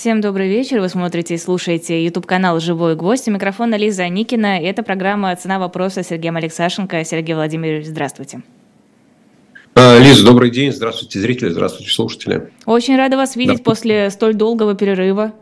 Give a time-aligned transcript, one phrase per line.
[0.00, 0.80] Всем добрый вечер.
[0.80, 3.28] Вы смотрите и слушаете YouTube-канал «Живой гвоздь».
[3.28, 4.58] У микрофона Лиза Никина.
[4.58, 7.04] Это программа «Цена вопроса» Сергеем Алексашенко.
[7.04, 8.40] Сергей Владимирович, здравствуйте.
[9.74, 10.72] А, Лиза, добрый день.
[10.72, 11.50] Здравствуйте, зрители.
[11.50, 12.48] Здравствуйте, слушатели.
[12.64, 13.62] Очень рада вас видеть да.
[13.62, 15.34] после столь долгого перерыва.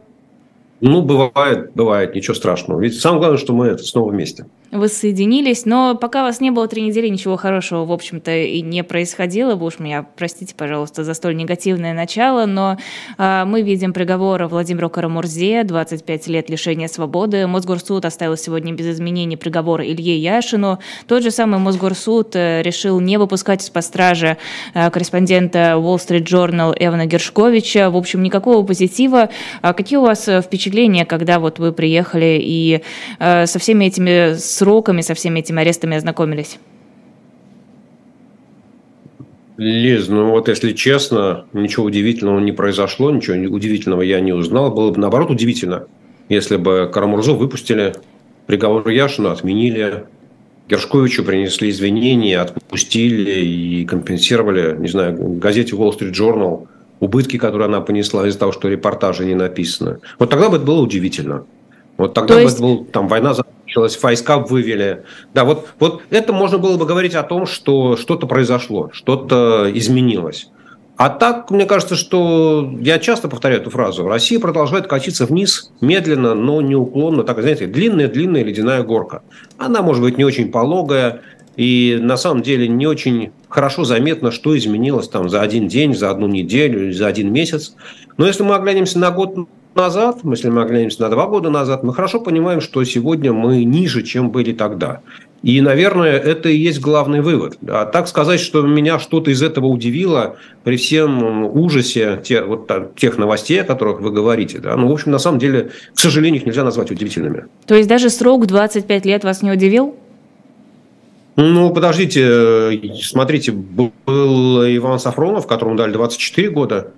[0.80, 2.80] Ну, бывает, бывает, ничего страшного.
[2.80, 7.08] Ведь самое главное, что мы снова вместе воссоединились, но пока вас не было три недели,
[7.08, 9.54] ничего хорошего, в общем-то, и не происходило.
[9.54, 12.76] Вы уж меня простите, пожалуйста, за столь негативное начало, но
[13.16, 17.46] э, мы видим приговор Владимиру Карамурзе, 25 лет лишения свободы.
[17.46, 20.78] Мосгорсуд оставил сегодня без изменений приговор Илье Яшину.
[21.06, 24.36] Тот же самый Мосгорсуд э, решил не выпускать из-под стражи
[24.74, 27.90] э, корреспондента Wall Street Journal Эвана Гершковича.
[27.90, 29.30] В общем, никакого позитива.
[29.62, 32.82] А какие у вас э, впечатления, когда вот вы приехали и
[33.18, 36.58] э, со всеми этими сроками, со всеми этими арестами ознакомились?
[39.56, 44.70] Лиз, ну вот если честно, ничего удивительного не произошло, ничего удивительного я не узнал.
[44.70, 45.86] Было бы наоборот удивительно,
[46.28, 47.94] если бы Карамурзу выпустили,
[48.46, 50.04] приговор Яшину отменили,
[50.68, 56.68] Гершковичу принесли извинения, отпустили и компенсировали, не знаю, газете Wall Street Journal
[57.00, 59.98] убытки, которые она понесла из-за того, что репортажи не написаны.
[60.18, 61.44] Вот тогда бы это было удивительно.
[61.96, 62.60] Вот тогда То есть...
[62.60, 63.34] бы был, там война
[63.68, 65.04] закончилась, войска вывели.
[65.34, 70.48] Да, вот, вот это можно было бы говорить о том, что что-то произошло, что-то изменилось.
[70.96, 74.08] А так, мне кажется, что я часто повторяю эту фразу.
[74.08, 77.22] Россия продолжает катиться вниз медленно, но неуклонно.
[77.22, 79.22] Так, знаете, длинная-длинная ледяная горка.
[79.58, 81.20] Она может быть не очень пологая,
[81.56, 86.10] и на самом деле не очень хорошо заметно, что изменилось там за один день, за
[86.10, 87.74] одну неделю, за один месяц.
[88.16, 89.36] Но если мы оглянемся на год
[89.78, 94.02] назад, если мы оглянемся на два года назад, мы хорошо понимаем, что сегодня мы ниже,
[94.02, 95.00] чем были тогда.
[95.42, 97.58] И, наверное, это и есть главный вывод.
[97.68, 103.16] А так сказать, что меня что-то из этого удивило при всем ужасе тех, вот, тех
[103.18, 106.46] новостей, о которых вы говорите, да, ну, в общем, на самом деле, к сожалению, их
[106.46, 107.44] нельзя назвать удивительными.
[107.66, 109.94] То есть даже срок 25 лет вас не удивил?
[111.36, 113.92] Ну, подождите, смотрите, был
[114.76, 116.90] Иван Сафронов, которому дали 24 года,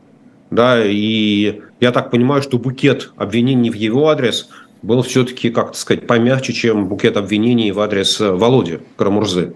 [0.51, 4.49] да, и я так понимаю, что букет обвинений в его адрес
[4.83, 9.55] был все-таки, как сказать, помягче, чем букет обвинений в адрес э, Володи Карамурзы.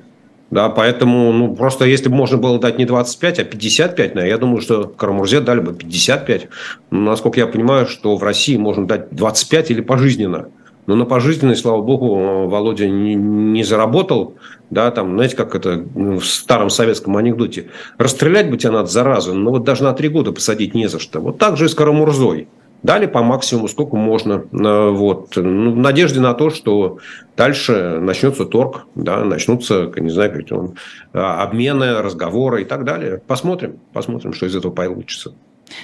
[0.51, 4.61] Да, поэтому, ну, просто если бы можно было дать не 25, а 55, я думаю,
[4.61, 6.49] что Карамурзе дали бы 55.
[6.91, 10.51] Но, насколько я понимаю, что в России можно дать 25 или пожизненно.
[10.87, 14.35] Но на пожизненный, слава богу, Володя не, не заработал.
[14.71, 17.69] Да, там, знаете, как это ну, в старом советском анекдоте.
[17.97, 21.21] Расстрелять бы тебя надо заразу, но вот даже на три года посадить не за что.
[21.21, 22.49] Вот так же и с Карамурзой.
[22.83, 24.45] Дали по максимуму, сколько можно.
[24.53, 25.37] Э, вот.
[25.37, 26.99] Ну, в надежде на то, что
[27.35, 30.75] дальше начнется торг, да, начнутся, не знаю, как
[31.15, 33.23] а, обмены, разговоры и так далее.
[33.27, 35.33] Посмотрим, посмотрим, что из этого получится.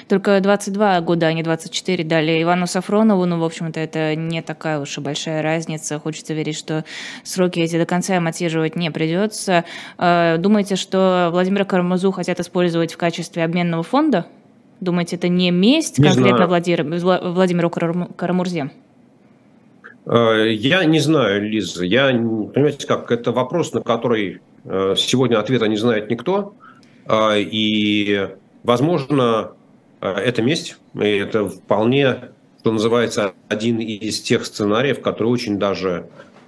[0.08, 3.24] Только 22 года, а не 24 дали Ивану Сафронову.
[3.26, 5.98] Ну, в общем-то, это не такая уж и большая разница.
[5.98, 6.84] Хочется верить, что
[7.22, 9.64] сроки эти до конца им отсиживать не придется.
[9.98, 14.26] А, думаете, что Владимира Карамазу хотят использовать в качестве обменного фонда?
[14.80, 18.70] Думаете, это не месть не конкретно Владимир, Владимиру Карамурзе?
[20.06, 21.84] А, я не знаю, Лиза.
[21.84, 26.54] Я, понимаете, как это вопрос, на который э, сегодня ответа не знает никто.
[27.12, 28.28] И,
[28.62, 29.52] возможно,
[30.08, 32.30] это месть, и это вполне,
[32.60, 36.06] что называется, один из тех сценариев, который очень даже,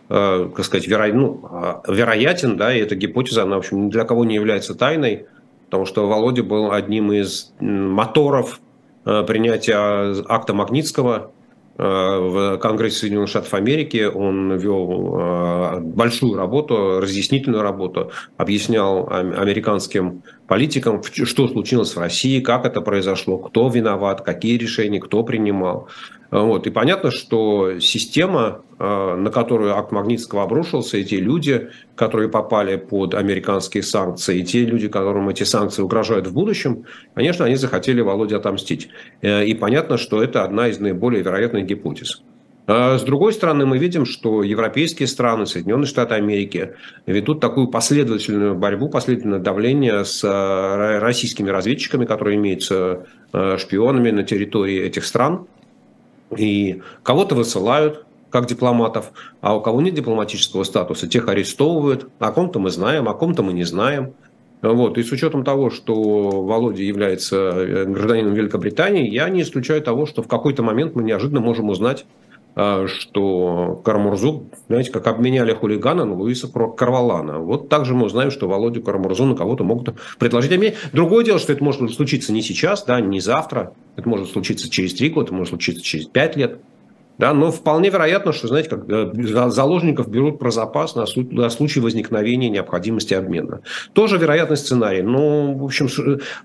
[0.08, 1.06] э, как сказать, веро...
[1.12, 4.74] ну, а, вероятен, да, и эта гипотеза, она, в общем, ни для кого не является
[4.74, 5.26] тайной,
[5.66, 8.60] потому что Володя был одним из моторов
[9.04, 11.32] э, принятия акта Магнитского,
[11.76, 14.04] в Конгрессе Соединенных Штатов Америки.
[14.12, 22.80] Он вел большую работу, разъяснительную работу, объяснял американским политикам, что случилось в России, как это
[22.80, 25.88] произошло, кто виноват, какие решения, кто принимал.
[26.32, 26.66] Вот.
[26.66, 32.76] И понятно, что система, э, на которую акт Магнитского обрушился, и те люди, которые попали
[32.76, 38.00] под американские санкции, и те люди, которым эти санкции угрожают в будущем, конечно, они захотели
[38.00, 38.88] Володе отомстить.
[39.20, 42.22] Э, и понятно, что это одна из наиболее вероятных гипотез.
[42.66, 48.54] А с другой стороны, мы видим, что европейские страны, Соединенные Штаты Америки ведут такую последовательную
[48.54, 55.46] борьбу, последовательное давление с э, российскими разведчиками, которые имеются шпионами на территории этих стран.
[56.36, 62.08] И кого-то высылают, как дипломатов, а у кого нет дипломатического статуса, тех арестовывают.
[62.18, 64.14] О ком-то мы знаем, о ком-то мы не знаем.
[64.62, 64.96] Вот.
[64.96, 65.94] И с учетом того, что
[66.42, 71.40] Володя является э, гражданином Великобритании, я не исключаю того, что в какой-то момент мы неожиданно
[71.40, 72.06] можем узнать
[72.54, 77.38] что Карамурзу, знаете, как обменяли хулигана на Луиса Карвалана.
[77.38, 80.76] Вот также мы узнаем, что Володю Карамурзу на кого-то могут предложить обменять.
[80.92, 83.72] Другое дело, что это может случиться не сейчас, да, не завтра.
[83.96, 86.60] Это может случиться через три года, это может случиться через пять лет.
[87.22, 89.12] Да, но вполне вероятно, что, знаете, как э,
[89.48, 93.60] заложников берут про запас на, на случай возникновения необходимости обмена.
[93.92, 95.02] Тоже вероятный сценарий.
[95.02, 95.86] Ну, в общем,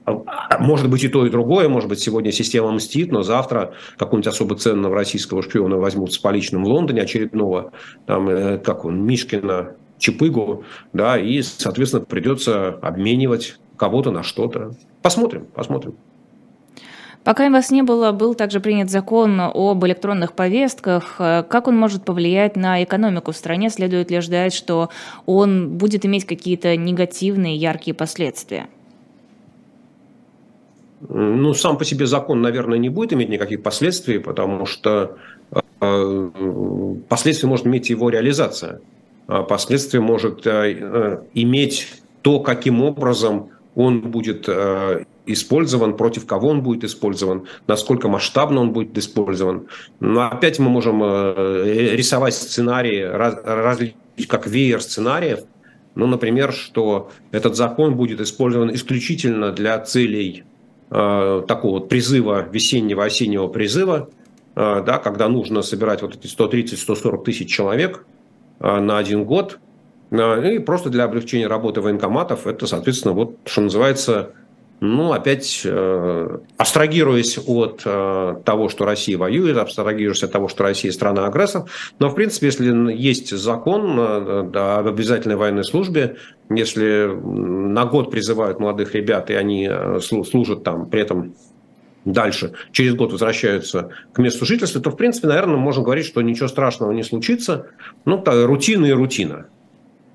[0.06, 1.68] а, может быть и то, и другое.
[1.68, 6.64] Может быть, сегодня система мстит, но завтра какого-нибудь особо ценного российского шпиона возьмут с поличным
[6.64, 7.72] в Лондоне очередного,
[8.06, 10.64] там, э, как он, Мишкина, Чапыгу,
[10.94, 14.76] да, и, соответственно, придется обменивать кого-то на что-то.
[15.02, 15.96] Посмотрим, посмотрим.
[17.28, 21.16] Пока вас не было, был также принят закон об электронных повестках.
[21.18, 23.70] Как он может повлиять на экономику в стране?
[23.70, 24.88] Следует ли ждать, что
[25.26, 28.70] он будет иметь какие-то негативные, яркие последствия?
[31.10, 35.18] Ну, сам по себе закон, наверное, не будет иметь никаких последствий, потому что
[35.82, 36.30] э,
[37.10, 38.80] последствия может иметь его реализация.
[39.28, 46.62] А последствия может э, иметь то, каким образом он будет э, использован, против кого он
[46.62, 49.68] будет использован, насколько масштабно он будет использован.
[50.00, 53.80] Но опять мы можем э, рисовать сценарии, раз,
[54.28, 55.40] как веер сценариев.
[55.96, 60.44] Ну, например, что этот закон будет использован исключительно для целей
[60.90, 64.10] э, такого призыва, весеннего, осеннего призыва,
[64.56, 68.06] э, да, когда нужно собирать вот эти 130-140 тысяч человек
[68.60, 69.60] э, на один год–
[70.10, 74.32] и просто для облегчения работы военкоматов это, соответственно, вот, что называется,
[74.80, 80.92] ну, опять э, абстрагируясь от э, того, что Россия воюет, абстрагируясь от того, что Россия
[80.92, 81.64] страна-агрессор.
[81.98, 86.18] Но, в принципе, если есть закон э, об обязательной военной службе,
[86.52, 91.34] если на год призывают молодых ребят, и они э, служат там, при этом
[92.06, 96.48] дальше, через год возвращаются к месту жительства, то, в принципе, наверное, можно говорить, что ничего
[96.48, 97.68] страшного не случится.
[98.06, 99.48] Ну, рутина и рутина.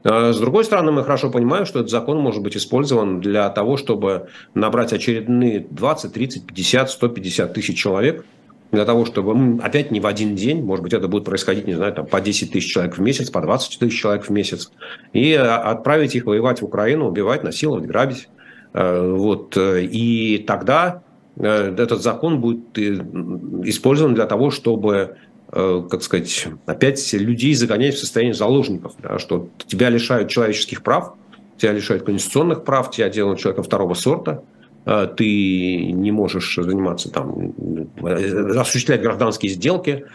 [0.05, 3.77] А с другой стороны, мы хорошо понимаем, что этот закон может быть использован для того,
[3.77, 8.25] чтобы набрать очередные 20, 30, 50, 150 тысяч человек,
[8.73, 11.93] для того, чтобы опять не в один день, может быть, это будет происходить, не знаю,
[11.93, 14.73] там, по 10 тысяч человек в месяц, по 20 тысяч человек в месяц,
[15.13, 18.29] и а, отправить их воевать в Украину, убивать, насиловать, грабить.
[18.73, 19.59] Э, вот.
[19.59, 21.03] И тогда
[21.37, 22.95] э, этот закон будет э,
[23.65, 29.49] использован для того, чтобы Э, как сказать, опять людей загонять в состояние заложников, да, что
[29.67, 31.13] тебя лишают человеческих прав,
[31.59, 34.43] тебя лишают конституционных прав, тебя делают человеком второго сорта,
[34.87, 37.53] э, ты не можешь заниматься там,
[38.03, 40.07] э, осуществлять гражданские сделки,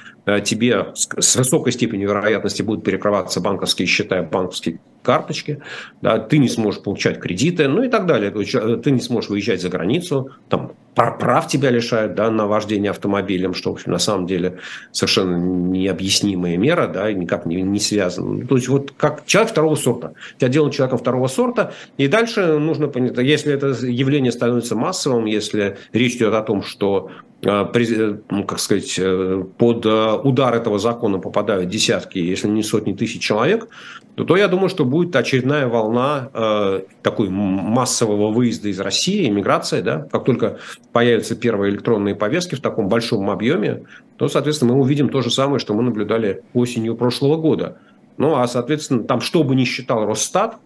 [0.43, 5.61] тебе с высокой степенью вероятности будут перекрываться банковские счета, банковские карточки,
[6.01, 8.29] да, ты не сможешь получать кредиты, ну и так далее.
[8.31, 13.69] Ты не сможешь выезжать за границу, там прав тебя лишают да, на вождение автомобилем, что,
[13.69, 14.57] в общем, на самом деле
[14.91, 18.45] совершенно необъяснимая мера, да, никак не, не связана.
[18.45, 20.13] То есть вот как человек второго сорта.
[20.37, 25.77] Тебя делают человеком второго сорта, и дальше нужно понять, если это явление становится массовым, если
[25.93, 27.11] речь идет о том, что
[27.41, 33.21] ну, как сказать, э, под э, удар этого закона попадают десятки, если не сотни тысяч
[33.21, 33.67] человек,
[34.15, 39.81] то, то я думаю, что будет очередная волна э, такой массового выезда из России, иммиграции,
[39.81, 40.57] да, как только
[40.91, 43.83] появятся первые электронные повестки в таком большом объеме,
[44.17, 47.77] то, соответственно, мы увидим то же самое, что мы наблюдали осенью прошлого года.
[48.17, 50.57] Ну, а, соответственно, там, что бы ни считал Росстат,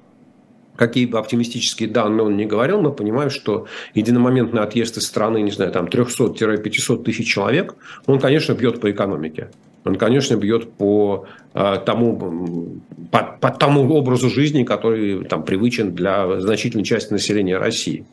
[0.75, 5.51] какие бы оптимистические данные он ни говорил, мы понимаем, что единомоментный отъезд из страны, не
[5.51, 7.75] знаю, там 300-500 тысяч человек,
[8.05, 9.49] он, конечно, бьет по экономике.
[9.83, 12.79] Он, конечно, бьет по э, тому,
[13.11, 18.05] по, по тому образу жизни, который там привычен для значительной части населения России.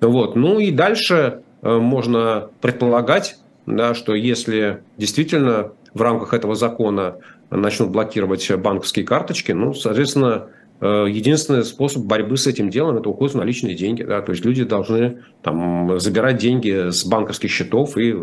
[0.00, 0.36] Вот.
[0.36, 3.36] Ну и дальше э, можно предполагать,
[3.66, 7.16] да, что если действительно в рамках этого закона
[7.50, 10.48] начнут блокировать банковские карточки, ну, соответственно,
[10.80, 14.04] единственный способ борьбы с этим делом– это уход в наличные деньги.
[14.04, 14.22] Да?
[14.22, 18.14] То есть люди должны там, забирать деньги с банковских счетов и,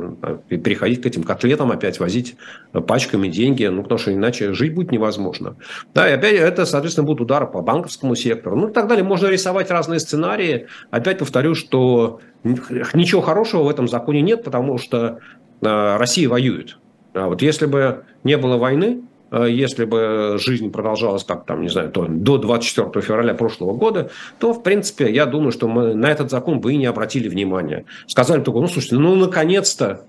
[0.50, 2.38] и переходить к этим котлетам, опять возить
[2.72, 5.58] пачками деньги, ну, потому что иначе жить будет невозможно.
[5.94, 8.56] Да, и опять это, соответственно, будут удары по банковскому сектору.
[8.56, 9.04] Ну и так далее.
[9.04, 10.68] Можно рисовать разные сценарии.
[10.92, 15.20] Опять повторю, что ничего хорошего в этом законе нет, потому что
[15.62, 16.78] э, Россия воюет.
[17.14, 21.70] А вот если бы не было войны, Э, если бы жизнь продолжалась как там, не
[21.70, 26.10] знаю, то, до 24 февраля прошлого года, то, в принципе, я думаю, что мы на
[26.10, 27.86] этот закон бы и не обратили внимания.
[28.08, 30.06] Сказали только, ну, слушайте, ну, наконец-то,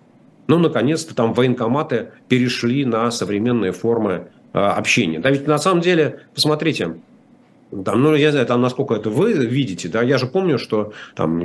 [0.46, 5.18] ну, наконец-то там военкоматы перешли на современные формы э, общения.
[5.18, 6.96] Да ведь на самом деле, посмотрите,
[7.84, 11.42] Там, ну, я знаю, там, насколько это вы видите, да, я же помню, что там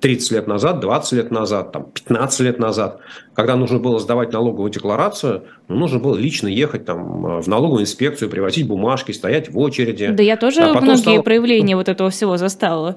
[0.00, 3.00] 30 лет назад, 20 лет назад, там, 15 лет назад,
[3.34, 8.30] когда нужно было сдавать налоговую декларацию, ну, нужно было лично ехать там в налоговую инспекцию,
[8.30, 10.06] привозить бумажки, стоять в очереди.
[10.06, 11.22] Да я тоже а многие стало...
[11.22, 12.96] проявления вот этого всего застала.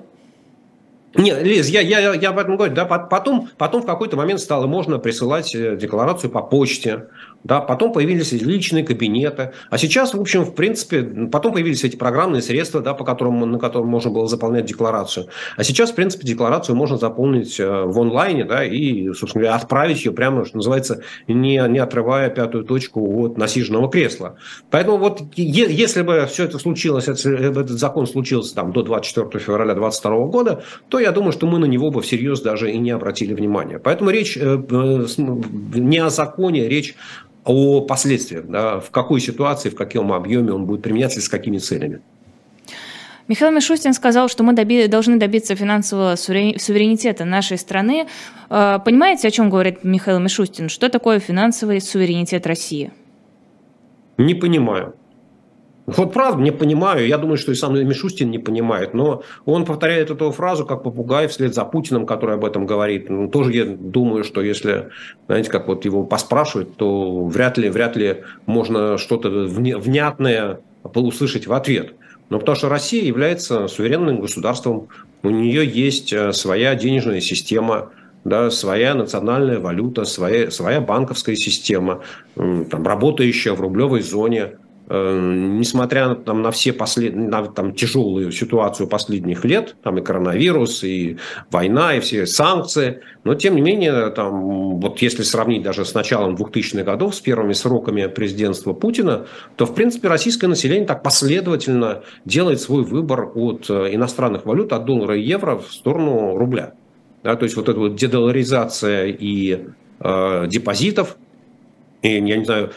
[1.16, 2.74] Нет, Лиз, я, я, я об этом говорю.
[2.74, 7.08] Да, потом, потом в какой-то момент стало можно присылать э, декларацию по почте.
[7.44, 9.54] Да, потом появились личные кабинеты.
[9.70, 13.60] А сейчас, в общем, в принципе, потом появились эти программные средства, да, по которым, на
[13.60, 15.28] котором можно было заполнять декларацию.
[15.56, 20.04] А сейчас, в принципе, декларацию можно заполнить э, в онлайне да, и, собственно говоря, отправить
[20.04, 24.36] ее прямо, что называется, не, не отрывая пятую точку от насиженного кресла.
[24.70, 30.26] Поэтому вот если бы все это случилось, этот закон случился там, до 24 февраля 2022
[30.28, 33.80] года, то я думаю, что мы на него бы всерьез даже и не обратили внимания.
[33.80, 36.96] Поэтому речь э, э, не о законе, речь
[37.46, 41.58] о последствиях, да, в какой ситуации, в каком объеме он будет применяться и с какими
[41.58, 42.02] целями.
[43.28, 48.08] Михаил Мишустин сказал, что мы доби- должны добиться финансового суверенитета нашей страны.
[48.50, 50.68] Э, понимаете, о чем говорит Михаил Мишустин?
[50.68, 52.92] Что такое финансовый суверенитет России?
[54.18, 54.96] Не понимаю.
[55.98, 57.08] Вот правда, не понимаю.
[57.08, 58.94] Я думаю, что и сам Мишустин не понимает.
[58.94, 63.10] Но он повторяет эту фразу как попугай вслед за Путиным, который об этом говорит.
[63.10, 64.90] Ну, тоже я думаю, что если,
[65.28, 71.54] знаете, как вот его поспрашивать, то вряд ли, вряд ли можно что-то внятное услышать в
[71.54, 71.94] ответ.
[72.30, 74.90] Но потому что Россия является суверенным государством,
[75.24, 77.90] у нее есть э, своя денежная система,
[78.24, 82.02] да, своя национальная валюта, своя, своя банковская система,
[82.36, 84.52] там, работающая в рублевой зоне–
[84.90, 87.16] несмотря там, на все послед...
[87.16, 91.18] на там, тяжелую ситуацию последних лет, там и коронавирус, и
[91.52, 96.36] война, и все санкции, но тем не менее, там, вот если сравнить даже с началом
[96.36, 99.28] 2000-х годов, с первыми сроками президентства Путина,
[99.58, 104.86] то, в принципе, российское население так последовательно делает свой выбор от э, иностранных валют, от
[104.86, 106.74] доллара и евро в сторону рубля.
[107.24, 109.66] Да, то есть вот эта вот дедоларизация и
[110.00, 111.18] э, депозитов–
[112.02, 112.72] и, я не знаю,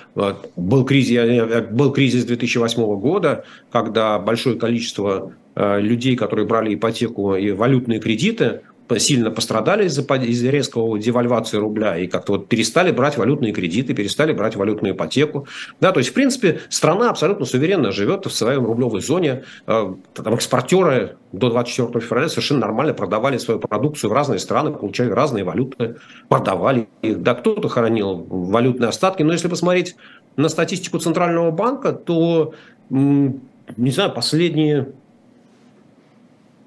[0.56, 7.52] был кризис, был кризис 2008 года, когда большое количество э, людей, которые брали ипотеку и
[7.52, 8.62] валютные кредиты,
[8.98, 14.32] сильно пострадали из-за из резкого девальвации рубля и как-то вот перестали брать валютные кредиты, перестали
[14.32, 15.46] брать валютную ипотеку.
[15.80, 19.44] Да, то есть, в принципе, страна абсолютно суверенно живет в своей рублевой зоне.
[19.66, 25.10] Э, там экспортеры до 24 февраля совершенно нормально продавали свою продукцию в разные страны, получали
[25.10, 25.96] разные валюты,
[26.28, 27.22] продавали их.
[27.22, 29.22] Да, кто-то хранил валютные остатки.
[29.22, 29.96] Но если посмотреть
[30.36, 32.54] на статистику Центрального банка, то,
[32.90, 34.88] не знаю, последние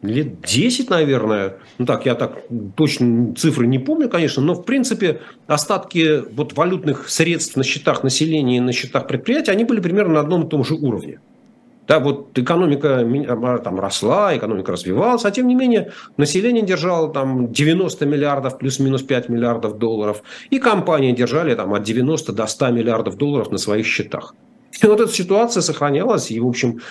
[0.01, 1.57] лет 10, наверное.
[1.77, 2.43] Ну так, я так
[2.75, 8.57] точно цифры не помню, конечно, но в принципе остатки вот валютных средств на счетах населения
[8.57, 11.19] и на счетах предприятий, они были примерно на одном и том же уровне.
[11.87, 17.51] Да, вот экономика а, там росла, экономика развивалась, а тем не менее население держало там
[17.51, 23.17] 90 миллиардов плюс-минус 5 миллиардов долларов, и компании держали там от 90 до 100 миллиардов
[23.17, 24.33] долларов на своих счетах.
[24.81, 26.81] И вот эта ситуация сохранялась, и, в общем,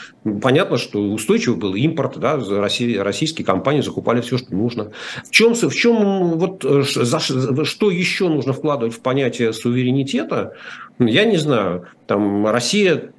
[0.42, 4.92] понятно, что устойчивый был импорт, да, российские компании закупали все, что нужно.
[5.24, 10.54] В чем, в чем вот, э, за, что еще нужно вкладывать в понятие суверенитета,
[10.98, 11.86] я не знаю.
[12.06, 13.13] Там Россия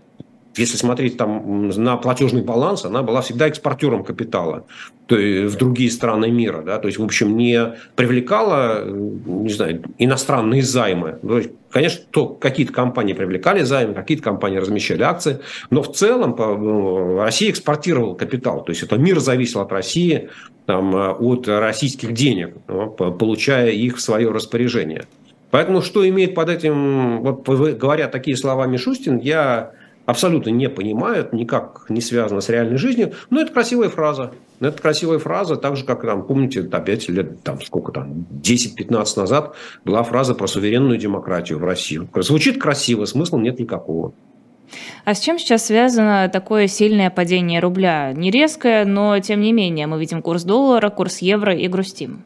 [0.55, 4.65] если смотреть там на платежный баланс, она была всегда экспортером капитала
[5.07, 6.61] то в другие страны мира.
[6.61, 6.79] Да?
[6.79, 11.19] То есть, в общем, не привлекала не знаю, иностранные займы.
[11.21, 16.35] То есть, конечно, то, какие-то компании привлекали займы, какие-то компании размещали акции, но в целом
[16.37, 18.63] ну, Россия экспортировала капитал.
[18.63, 20.29] То есть, это мир зависел от России,
[20.65, 25.05] там, от российских денег, получая их в свое распоряжение.
[25.51, 27.47] Поэтому, что имеет под этим, вот
[27.77, 29.71] говоря такие слова Мишустин, я
[30.05, 34.31] абсолютно не понимают, никак не связано с реальной жизнью, но это красивая фраза.
[34.59, 39.55] Это красивая фраза, так же, как, там, помните, опять лет, там, сколько там, 10-15 назад
[39.83, 42.07] была фраза про суверенную демократию в России.
[42.15, 44.13] Звучит красиво, смысла нет никакого.
[45.03, 48.13] А с чем сейчас связано такое сильное падение рубля?
[48.13, 52.23] Не резкое, но тем не менее мы видим курс доллара, курс евро и грустим.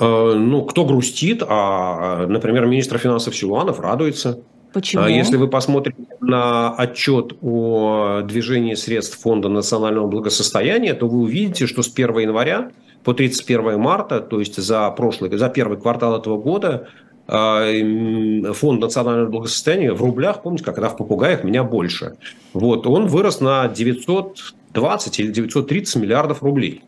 [0.00, 4.40] Э, ну, кто грустит, а, например, министр финансов Силуанов радуется–
[4.74, 5.04] Почему?
[5.04, 11.68] А если вы посмотрите на отчет о движении средств Фонда национального благосостояния, то вы увидите,
[11.68, 12.72] что с 1 января
[13.04, 16.88] по 31 марта, то есть за прошлый, за первый квартал этого года,
[17.28, 17.64] а,
[18.52, 22.16] Фонд национального благосостояния в рублях, помните, когда в попугаях меня больше,
[22.52, 26.82] вот, он вырос на 920 или 930 миллиардов рублей.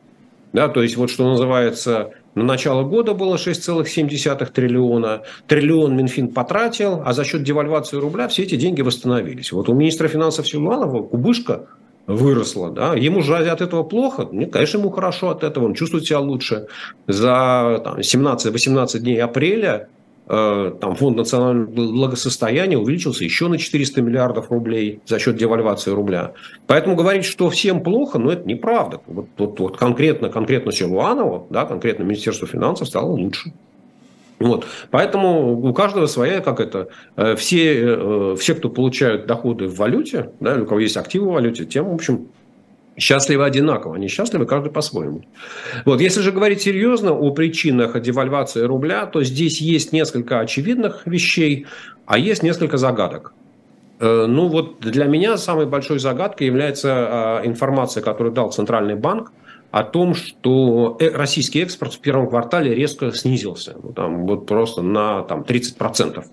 [0.53, 5.23] Да, то есть вот что называется на начало года было 6,7 триллиона.
[5.49, 9.53] Триллион Минфин потратил, а за счет девальвации рубля все эти деньги восстановились.
[9.53, 11.67] Вот у министра финансов Силуанова кубышка
[12.07, 16.05] выросла, да, ему же от этого плохо, ну, конечно, ему хорошо от этого, он чувствует
[16.05, 16.69] себя лучше.
[17.09, 19.89] За 17-18 дней апреля
[20.27, 26.33] там фонд национального благосостояния увеличился еще на 400 миллиардов рублей за счет девальвации рубля.
[26.67, 29.01] Поэтому говорить, что всем плохо, ну, это неправда.
[29.07, 33.53] Вот, вот, вот конкретно, конкретно Силуанову, да, конкретно Министерство финансов стало лучше.
[34.39, 34.67] Вот.
[34.91, 40.31] Поэтому у каждого своя, как это, э, все, э, все, кто получают доходы в валюте,
[40.41, 42.29] да, у кого есть активы в валюте, тем, в общем,
[42.97, 45.23] счастливы одинаково, они счастливы каждый по-своему.
[45.85, 51.67] Вот, если же говорить серьезно о причинах девальвации рубля, то здесь есть несколько очевидных вещей,
[52.07, 53.33] а есть несколько загадок.
[53.99, 59.33] Э, ну вот для меня самой большой загадкой является а, информация, которую дал Центральный банк
[59.71, 64.83] о том, что э, российский экспорт в первом квартале резко снизился, ну, там, вот просто
[64.83, 66.25] на там, 30%.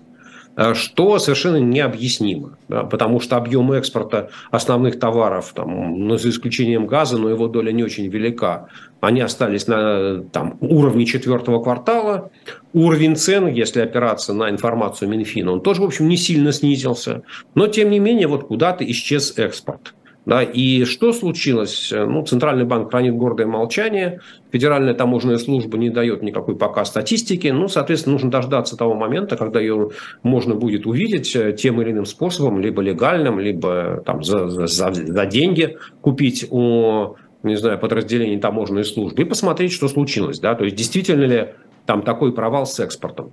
[0.56, 6.86] Э, что совершенно необъяснимо, да, потому что объем экспорта основных товаров, там, ну, за исключением
[6.86, 8.68] газа, но его доля не очень велика,
[9.00, 12.30] они остались на там, уровне четвертого квартала.
[12.72, 17.22] Уровень цен, если опираться на информацию Минфина, он тоже, в общем, не сильно снизился.
[17.54, 19.94] Но, тем не менее, вот куда-то исчез экспорт.
[20.26, 21.92] Да, и что случилось?
[21.92, 27.48] Ну, Центральный банк хранит гордое молчание, Федеральная таможенная служба не дает никакой пока статистики.
[27.48, 29.90] Ну, соответственно, нужно дождаться того момента, когда ее
[30.22, 35.26] можно будет увидеть э, тем или иным способом, либо легальным, либо там, за, за, за
[35.26, 40.40] деньги купить у не знаю, подразделений таможенной службы и посмотреть, что случилось.
[40.40, 40.54] Да?
[40.54, 41.48] То есть, действительно ли
[41.84, 43.32] там такой провал с экспортом.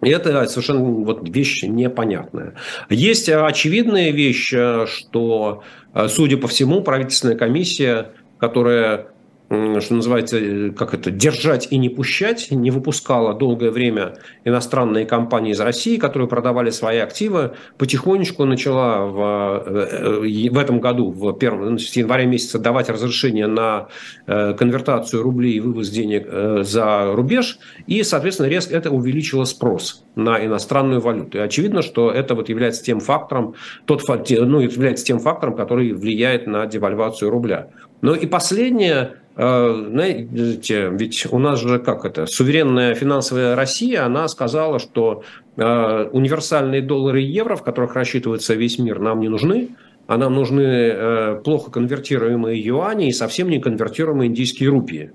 [0.00, 2.54] Это совершенно вот вещь непонятная.
[2.88, 5.64] Есть очевидная вещь, э, что,
[5.94, 9.08] э, судя по всему, правительственная комиссия, которая
[9.48, 14.14] что называется, э, как это, держать и не пущать, не выпускала долгое время
[14.44, 21.10] иностранные компании из России, которые продавали свои активы, потихонечку начала в, э, в этом году,
[21.10, 23.88] в первом, ну, с января месяца, давать разрешение на
[24.26, 26.28] э, конвертацию рублей и вывоз денег
[26.64, 31.38] за рубеж, и, соответственно, резко это увеличило спрос на иностранную валюту.
[31.38, 33.54] И очевидно, что это вот является тем фактором,
[33.86, 37.68] тот, ну, является тем фактором, который влияет на девальвацию рубля.
[38.00, 44.26] Ну и последнее, э, знаете, ведь у нас же как это, суверенная финансовая Россия, она
[44.26, 45.22] сказала, что
[45.56, 49.68] э, универсальные доллары и евро, в которых рассчитывается весь мир, нам не нужны,
[50.08, 55.12] а нам нужны э, плохо конвертируемые юани и совсем не конвертируемые индийские рупии.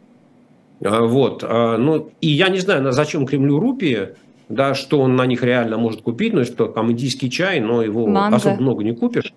[0.80, 1.44] Вот.
[1.44, 4.10] Ну, и я не знаю, зачем Кремлю рупии,
[4.50, 8.08] да, что он на них реально может купить, ну, что там индийский чай, но его
[8.08, 8.38] Манго.
[8.38, 9.34] особо много не купишь.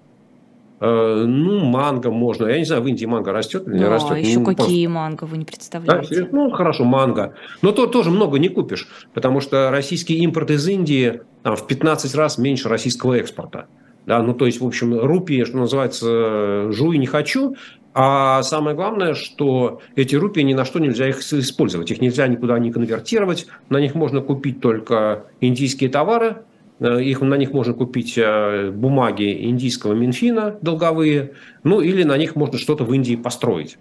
[0.78, 2.46] Э, ну, манго можно.
[2.46, 4.18] Я не знаю, в Индии манго растет или не растет.
[4.18, 5.00] еще ну, какие просто...
[5.00, 6.22] манго, вы не представляете.
[6.22, 7.34] Да, ну, хорошо, манго.
[7.62, 12.14] Но то тоже много не купишь, потому что российский импорт из Индии там, в 15
[12.14, 13.66] раз меньше российского экспорта.
[14.04, 17.56] Да, ну, то есть, в общем, рупии, что называется, жуй не хочу,
[17.92, 21.90] а самое главное, что эти рупии ни на что нельзя их использовать.
[21.90, 23.46] Их нельзя никуда не конвертировать.
[23.70, 26.36] На них можно купить только индийские товары–
[26.80, 31.32] их, на них можно купить э, бумаги индийского Минфина долговые,
[31.64, 33.78] ну или на них можно что-то в Индии построить.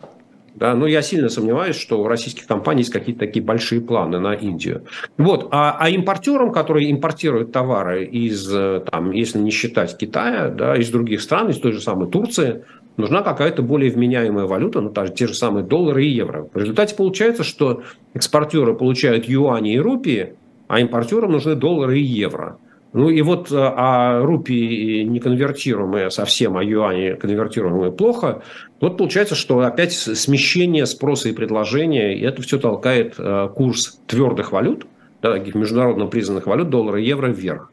[0.56, 4.34] Да, но я сильно сомневаюсь, что у российских компаний есть какие-то такие большие планы на
[4.34, 4.86] Индию.
[5.18, 5.50] Вот.
[5.52, 10.90] А, а импортерам, которые импортируют товары из, э, там, если не считать Китая, да, из
[10.90, 12.64] других стран, из той же самой Турции,
[12.96, 16.48] нужна какая-то более вменяемая валюта, ну, та, те же самые доллары и евро.
[16.54, 20.36] В результате получается, что экспортеры получают юани и рупии,
[20.70, 22.60] а импортерам нужны доллары и евро.
[22.96, 28.42] Ну и вот э, а рупии неконвертируемые совсем, а юани конвертируемые плохо,
[28.80, 34.54] вот получается, что опять смещение спроса и предложения, и это все толкает э, курс твердых
[34.54, 34.88] валют,
[35.22, 37.70] да, таких международно признанных валют, доллара и евро вверх.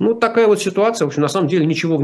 [0.00, 1.06] Ну, такая вот ситуация.
[1.06, 2.02] В общем, на самом деле ничего в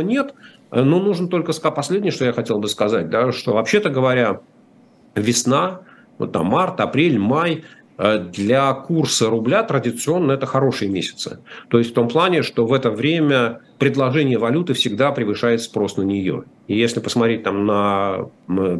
[0.00, 0.34] нет.
[0.72, 4.40] Но нужно только сказать последнее, что я хотел бы сказать, да, что вообще-то говоря,
[5.14, 5.82] весна,
[6.18, 7.62] вот там март, апрель, май–
[8.32, 11.40] для курса рубля традиционно это хорошие месяцы.
[11.68, 16.02] То есть в том плане, что в это время предложение валюты всегда превышает спрос на
[16.02, 16.44] нее.
[16.68, 18.28] И если посмотреть там на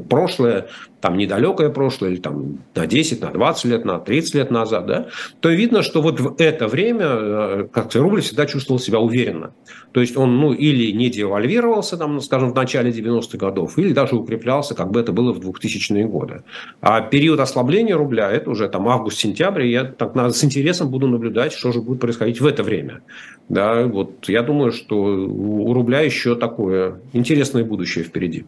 [0.09, 0.69] прошлое,
[1.01, 5.09] там недалекое прошлое, или там на 10, на 20 лет, на 30 лет назад, да,
[5.41, 9.55] то видно, что вот в это время э, как-то рубль всегда чувствовал себя уверенно.
[9.93, 14.15] То есть он ну, или не девальвировался, там, скажем, в начале 90-х годов, или даже
[14.17, 16.43] укреплялся, как бы это было в 2000-е годы.
[16.83, 21.73] А период ослабления рубля, это уже там август-сентябрь, я так, с интересом буду наблюдать, что
[21.73, 23.01] же будет происходить в это время.
[23.49, 28.45] Да, вот я думаю, что у рубля еще такое интересное будущее впереди.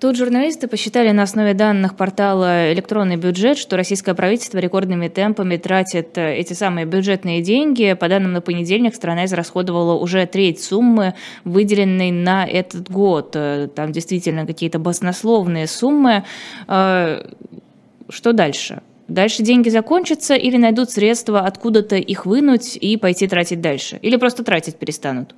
[0.00, 6.16] Тут журналисты посчитали на основе данных портала «Электронный бюджет», что российское правительство рекордными темпами тратит
[6.16, 7.94] э, эти самые бюджетные деньги.
[7.94, 13.32] По данным на понедельник, страна израсходовала уже треть суммы, выделенной на этот год.
[13.34, 16.22] Э, там действительно какие-то баснословные суммы.
[16.68, 17.24] Э,
[18.08, 18.82] что дальше?
[19.08, 23.98] Дальше деньги закончатся или найдут средства откуда-то их вынуть и пойти тратить дальше?
[24.02, 25.34] Или просто тратить перестанут?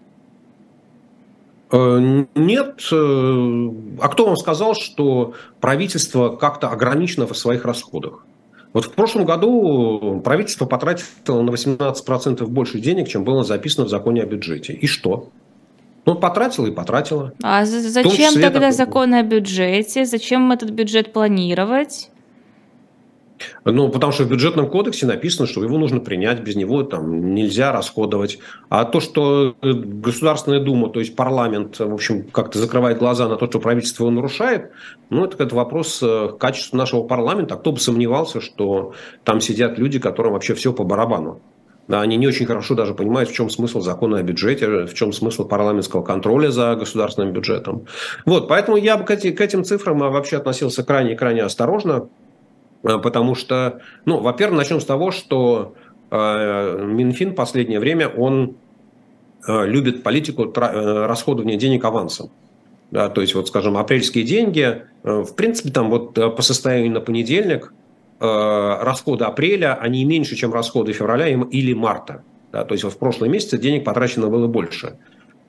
[1.70, 2.80] Э, нет.
[2.92, 8.24] Э, а кто вам сказал, что правительство как-то ограничено в своих расходах?
[8.72, 14.22] Вот в прошлом году правительство потратило на 18% больше денег, чем было записано в законе
[14.22, 14.72] о бюджете.
[14.72, 15.28] И что?
[16.06, 17.33] Ну, потратила и потратила.
[17.42, 18.72] А зачем тогда такой...
[18.72, 20.04] закон о бюджете?
[20.04, 22.11] Зачем этот бюджет планировать?
[23.64, 27.72] Ну, потому что в бюджетном кодексе написано, что его нужно принять, без него там нельзя
[27.72, 28.38] расходовать.
[28.68, 33.37] А то, что э, Государственная Дума, то есть парламент, в общем, как-то закрывает глаза на
[33.37, 34.70] то, что правительство его нарушает,
[35.11, 37.55] ну, это, это вопрос э, качества нашего парламента.
[37.55, 41.40] А кто бы сомневался, что там сидят люди, которым вообще все по барабану.
[41.98, 45.46] Они не очень хорошо даже понимают, в чем смысл закона о бюджете, в чем смысл
[45.46, 47.87] парламентского контроля за государственным бюджетом.
[48.26, 52.09] Вот, поэтому я бы к, эти, к этим цифрам вообще относился крайне-крайне осторожно.
[52.82, 55.74] Э, потому что, ну, во-первых, начнем с того, что
[56.10, 58.56] э, Минфин в последнее время, он
[59.46, 62.30] э, любит политику расходования денег авансом.
[62.90, 67.72] Да, то есть, вот, скажем, апрельские деньги, в принципе, там вот по состоянию на понедельник
[68.18, 72.24] расходы апреля, они меньше, чем расходы февраля или марта.
[72.50, 74.98] Да, то есть вот в прошлом месяце денег потрачено было больше.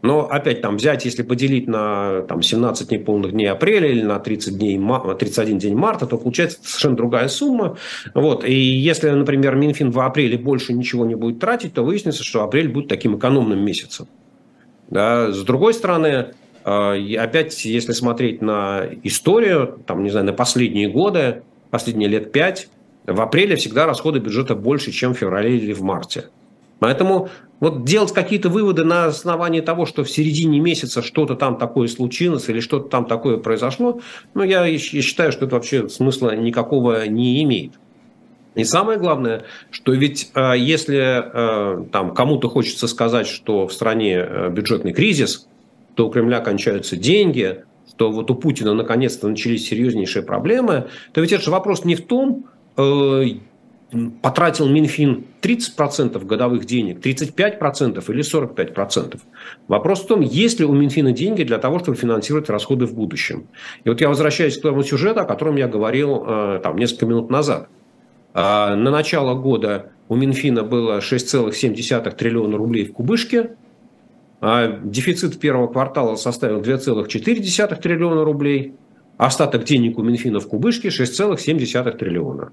[0.02, 4.58] Но опять там взять, если поделить на там, 17 неполных дней апреля или на 30
[4.58, 7.78] дней, 31 день марта, то получается совершенно другая сумма.
[8.16, 8.44] Вот.
[8.44, 12.70] И если, например, Минфин в апреле больше ничего не будет тратить, то выяснится, что апрель
[12.70, 14.08] будет таким экономным месяцем.
[14.90, 15.32] Да.
[15.32, 16.34] С другой стороны,
[16.66, 22.70] э, опять, если смотреть на историю, там, не знаю, на последние годы, последние лет пять,
[23.06, 26.26] в апреле всегда расходы бюджета больше, чем в феврале или в марте.
[26.82, 31.88] Поэтому вот делать какие-то выводы на основании того, что в середине месяца что-то там такое
[31.88, 34.02] случилось или что-то там такое произошло,
[34.34, 37.74] ну, я, считаю, что это вообще смысла никакого не имеет.
[38.56, 44.16] И самое главное, что ведь э, если э, там кому-то хочется сказать, что в стране
[44.16, 45.48] э, бюджетный кризис,
[45.94, 51.32] то у Кремля кончаются деньги, что вот у Путина наконец-то начались серьезнейшие проблемы, то ведь
[51.32, 52.46] это же вопрос не в том,
[54.22, 59.20] потратил Минфин 30% годовых денег, 35% или 45%.
[59.68, 63.48] Вопрос в том, есть ли у Минфина деньги для того, чтобы финансировать расходы в будущем.
[63.84, 67.30] И вот я возвращаюсь к тому сюжету, о котором я говорил э, там, несколько минут
[67.30, 67.68] назад.
[68.34, 73.56] А, на начало года у Минфина было 6,7 триллиона рублей в кубышке,
[74.40, 78.74] а дефицит первого квартала составил 2,4 триллиона рублей,
[79.18, 82.52] остаток денег у Минфина в кубышке 6,7 триллиона.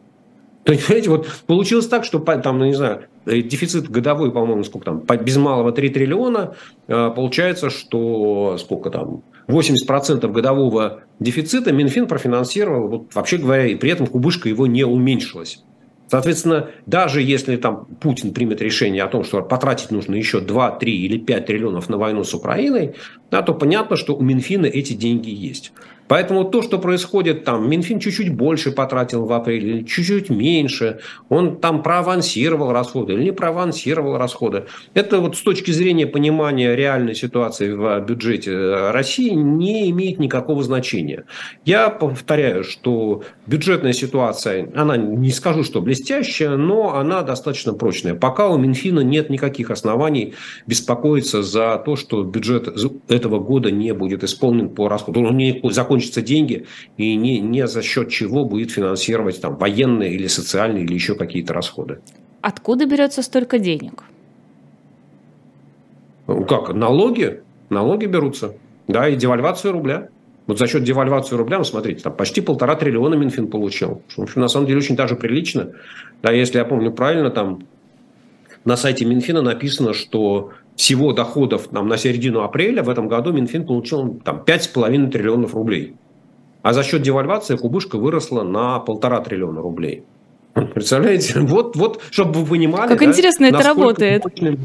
[0.68, 4.64] То есть, понимаете, вот получилось так, что там, ну, не знаю, э, дефицит годовой, по-моему,
[4.64, 12.06] сколько там, без малого 3 триллиона, э, получается, что сколько там, 80% годового дефицита Минфин
[12.06, 15.64] профинансировал, вот, вообще говоря, и при этом кубышка его не уменьшилась.
[16.06, 20.92] Соответственно, даже если там Путин примет решение о том, что потратить нужно еще 2, 3
[20.92, 22.94] или 5 триллионов на войну с Украиной,
[23.30, 25.72] да, то понятно, что у Минфина эти деньги есть.
[26.08, 31.82] Поэтому то, что происходит там, Минфин чуть-чуть больше потратил в апреле, чуть-чуть меньше, он там
[31.82, 34.64] проавансировал расходы или не проавансировал расходы.
[34.94, 41.24] Это вот с точки зрения понимания реальной ситуации в бюджете России не имеет никакого значения.
[41.64, 48.14] Я повторяю, что бюджетная ситуация, она не скажу, что блестящая, но она достаточно прочная.
[48.14, 50.34] Пока у Минфина нет никаких оснований
[50.66, 52.68] беспокоиться за то, что бюджет
[53.08, 55.20] этого года не будет исполнен по расходу.
[55.20, 60.14] Он не закончится закончатся деньги, и не, не за счет чего будет финансировать там, военные
[60.14, 61.98] или социальные или еще какие-то расходы.
[62.40, 64.04] Откуда берется столько денег?
[66.26, 66.74] Ну, как?
[66.74, 67.40] Налоги?
[67.70, 68.54] Налоги берутся.
[68.86, 70.08] Да, и девальвацию рубля.
[70.46, 74.02] Вот за счет девальвации рубля, ну, смотрите, там почти полтора триллиона Минфин получил.
[74.16, 75.72] В общем, на самом деле очень даже прилично.
[76.22, 77.66] Да, если я помню правильно, там
[78.64, 83.66] на сайте Минфина написано, что всего доходов там, на середину апреля в этом году Минфин
[83.66, 85.96] получил там, 5,5 триллионов рублей.
[86.62, 90.04] А за счет девальвации кубышка выросла на полтора триллиона рублей.
[90.54, 91.34] Представляете?
[91.40, 92.88] Вот, вот, чтобы вы понимали.
[92.88, 94.24] Как да, интересно это работает.
[94.24, 94.58] Мощным...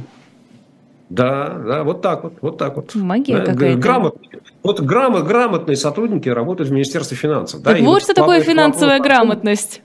[1.10, 2.94] Да, да, вот так вот, вот так вот.
[2.94, 3.80] Магия да, какая-то.
[3.80, 4.30] Грамотные,
[4.62, 7.64] вот грамот, грамотные сотрудники работают в Министерстве финансов.
[7.64, 9.82] Так да, вот что такое финансовая грамотность.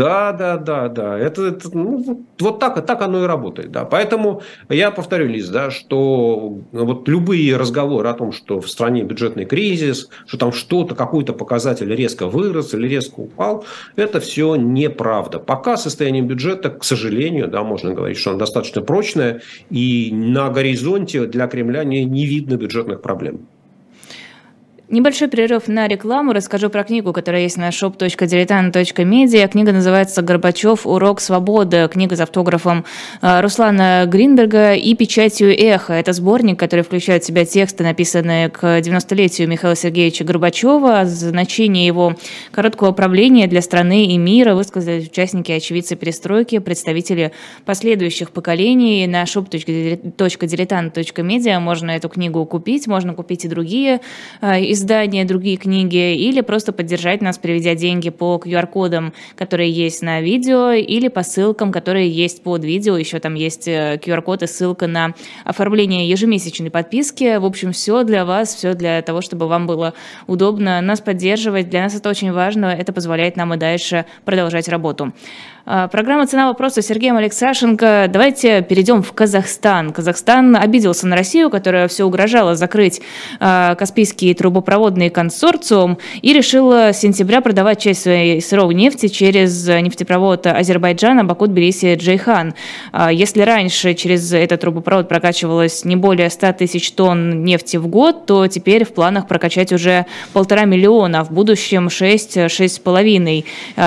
[0.00, 1.18] Да, да, да, да.
[1.18, 3.70] Это, это ну, вот так, так оно и работает.
[3.70, 3.84] Да.
[3.84, 9.44] Поэтому я повторю, Лиз, да, что вот любые разговоры о том, что в стране бюджетный
[9.44, 15.38] кризис, что там что-то, какой-то показатель резко вырос или резко упал, это все неправда.
[15.38, 21.26] Пока состояние бюджета, к сожалению, да, можно говорить, что оно достаточно прочное, и на горизонте
[21.26, 23.40] для Кремля не, не видно бюджетных проблем.
[24.90, 26.32] Небольшой перерыв на рекламу.
[26.32, 29.46] Расскажу про книгу, которая есть на shop.diletant.media.
[29.46, 30.84] Книга называется «Горбачев.
[30.84, 31.88] Урок свободы».
[31.92, 32.84] Книга с автографом
[33.22, 35.92] э, Руслана Гринберга и печатью «Эхо».
[35.92, 41.04] Это сборник, который включает в себя тексты, написанные к 90-летию Михаила Сергеевича Горбачева.
[41.04, 42.16] Значение его
[42.50, 47.30] короткого правления для страны и мира высказали участники очевидцы перестройки, представители
[47.64, 49.06] последующих поколений.
[49.06, 52.88] На shop.diletant.media можно эту книгу купить.
[52.88, 54.00] Можно купить и другие
[54.42, 60.02] из э, издания, другие книги, или просто поддержать нас, приведя деньги по QR-кодам, которые есть
[60.02, 62.96] на видео, или по ссылкам, которые есть под видео.
[62.96, 65.14] Еще там есть QR-код э, и ссылка на
[65.44, 67.36] оформление ежемесячной подписки.
[67.36, 69.94] В общем, все для вас, все для того, чтобы вам было
[70.26, 71.68] удобно нас поддерживать.
[71.68, 75.12] Для нас это очень важно, это позволяет нам и дальше продолжать работу.
[75.66, 78.06] А, программа «Цена вопроса» Сергеем Алексашенко.
[78.08, 79.92] Давайте перейдем в Казахстан.
[79.92, 83.02] Казахстан обиделся на Россию, которая все угрожала закрыть
[83.40, 90.46] а, Каспийский трубопроводный консорциум и решила с сентября продавать часть своей сырой нефти через нефтепровод
[90.46, 92.54] Азербайджана Баку-Тбилиси-Джейхан.
[92.92, 98.24] А, если раньше через этот трубопровод прокачивалось не более 100 тысяч тонн нефти в год,
[98.24, 103.44] то теперь в планах прокачать уже полтора миллиона, в будущем 6-6,5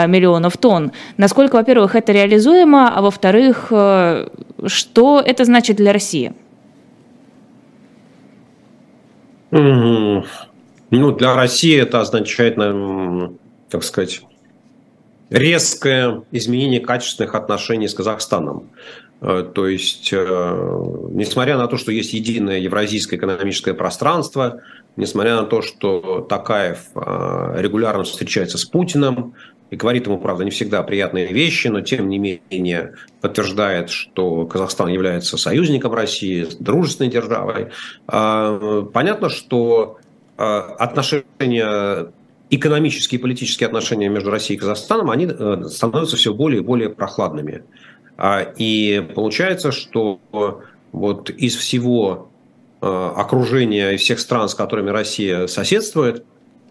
[0.07, 0.91] миллионов тонн.
[1.17, 4.27] Насколько во-первых, это реализуемо, а во-вторых, э,
[4.67, 6.33] что это значит для России?
[9.51, 10.23] Ну,
[10.89, 12.55] для России это означает,
[13.69, 14.21] как сказать,
[15.29, 18.69] резкое изменение качественных отношений с Казахстаном.
[19.21, 24.59] Э, то есть, э, несмотря на то, что есть единое евразийское экономическое пространство,
[24.97, 29.33] несмотря на то, что Такаев регулярно встречается с Путиным,
[29.73, 34.87] и говорит ему, правда, не всегда приятные вещи, но тем не менее подтверждает, что Казахстан
[34.89, 37.69] является союзником России, дружественной державой.
[38.05, 39.97] А, понятно, что
[40.37, 42.11] а, отношения
[42.51, 46.89] экономические и политические отношения между Россией и Казахстаном, они э, становятся все более и более
[46.89, 47.63] прохладными.
[48.15, 50.19] А, и получается, что
[50.91, 52.29] вот из всего
[52.79, 56.25] окружения и всех стран, с которыми Россия соседствует,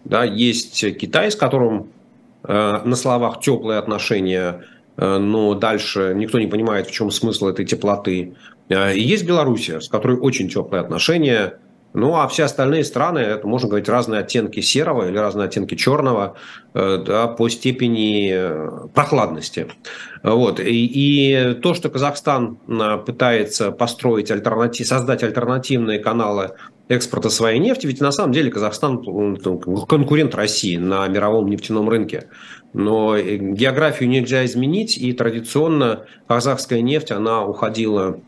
[0.05, 2.02] да, есть Китай, с которым Э,
[2.43, 4.65] на словах теплые отношения,
[4.97, 8.35] э, но дальше никто не понимает, в чем смысл этой теплоты.
[8.69, 11.59] Э, и есть Белоруссия, с которой очень теплые отношения.
[11.95, 16.35] Ну, а все остальные страны, это можно говорить разные оттенки серого или разные оттенки черного
[16.73, 19.67] да, по степени прохладности.
[20.23, 20.59] Вот.
[20.59, 22.57] И, и то, что Казахстан
[23.05, 26.53] пытается построить альтернатив, создать альтернативные каналы
[26.95, 29.03] экспорта своей нефти, ведь на самом деле Казахстан
[29.87, 32.27] конкурент России на мировом нефтяном рынке.
[32.73, 38.19] Но э, географию нельзя изменить, и традиционно казахская нефть, она уходила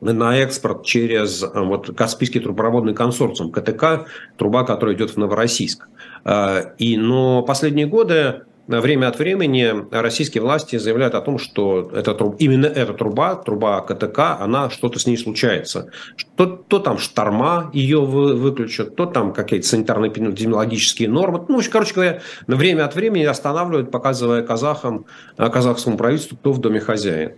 [0.00, 4.06] на экспорт через э, вот, Каспийский трубопроводный консорциум, КТК,
[4.36, 5.88] труба, которая идет в Новороссийск.
[6.24, 12.14] Э, и, но последние годы время от времени российские власти заявляют о том, что эта
[12.14, 15.90] труба, именно эта труба, труба КТК, она что-то с ней случается.
[16.36, 21.44] То, то там шторма ее выключат, то там какие-то санитарно-эпидемиологические нормы.
[21.48, 27.32] Ну, короче говоря, время от времени останавливают, показывая казахам, казахскому правительству, кто в доме хозяин.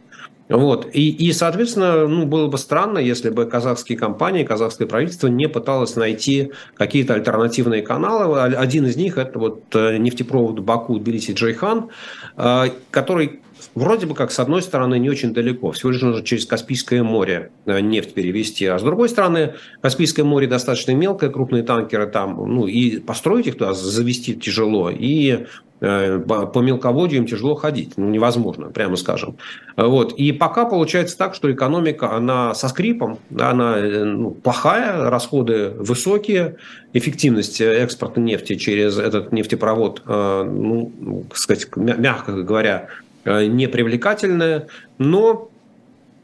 [0.48, 0.88] Вот.
[0.92, 5.96] И, и, соответственно, ну, было бы странно, если бы казахские компании, казахское правительство не пыталось
[5.96, 8.40] найти какие-то альтернативные каналы.
[8.40, 11.90] Один из них– это вот э, нефтепровод Баку-Тбилиси-Джейхан,
[12.36, 13.40] э, который
[13.74, 17.50] вроде бы как с одной стороны не очень далеко, всего лишь нужно через Каспийское море
[17.66, 22.66] э, нефть перевести, а с другой стороны Каспийское море достаточно мелкое, крупные танкеры там, ну
[22.66, 25.46] и построить их туда завести тяжело, и
[25.80, 29.36] э, по мелководью им тяжело ходить, ну, невозможно, прямо скажем.
[29.76, 30.12] Вот.
[30.14, 36.56] И пока получается так, что экономика, она со скрипом, она э, ну, плохая, расходы высокие,
[36.92, 42.88] эффективность экспорта нефти через этот нефтепровод, ну, сказать, мягко говоря,
[43.46, 45.50] непривлекательная, но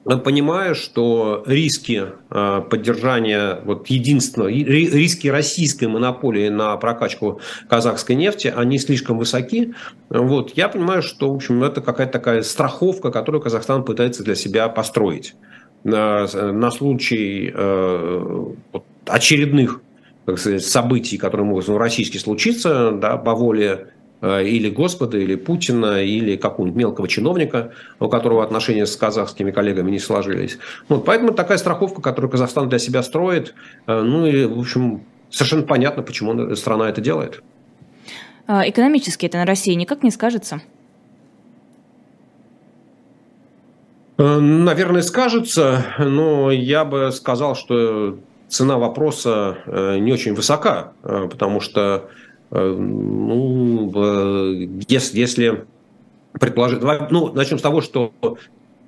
[0.05, 8.79] понимаю, что риски э, поддержания вот единственного, риски российской монополии на прокачку казахской нефти, они
[8.79, 9.75] слишком высоки.
[10.11, 14.69] Вот, я понимаю, что в общем, это какая-то такая страховка, которую Казахстан пытается для себя
[14.69, 15.35] построить
[15.85, 18.45] на, на случай э,
[19.07, 19.81] очередных
[20.27, 23.88] как сказать, событий, которые могут в российски случиться да, по воле
[24.24, 29.98] или Господа, или Путина, или какого-нибудь мелкого чиновника, у которого отношения с казахскими коллегами не
[29.98, 30.58] сложились.
[30.88, 33.54] Вот, поэтому такая страховка, которую Казахстан для себя строит,
[33.87, 37.42] ну и, в общем, совершенно понятно, почему страна это делает.
[38.46, 40.60] А, экономически это на России никак не скажется?
[44.16, 51.28] Э, наверное, скажется, но я бы сказал, что цена вопроса э, не очень высока, э,
[51.30, 52.08] потому что
[52.59, 53.90] ну,
[54.88, 55.64] если, если
[56.33, 56.81] предположить...
[57.11, 58.12] Ну, начнем с того, что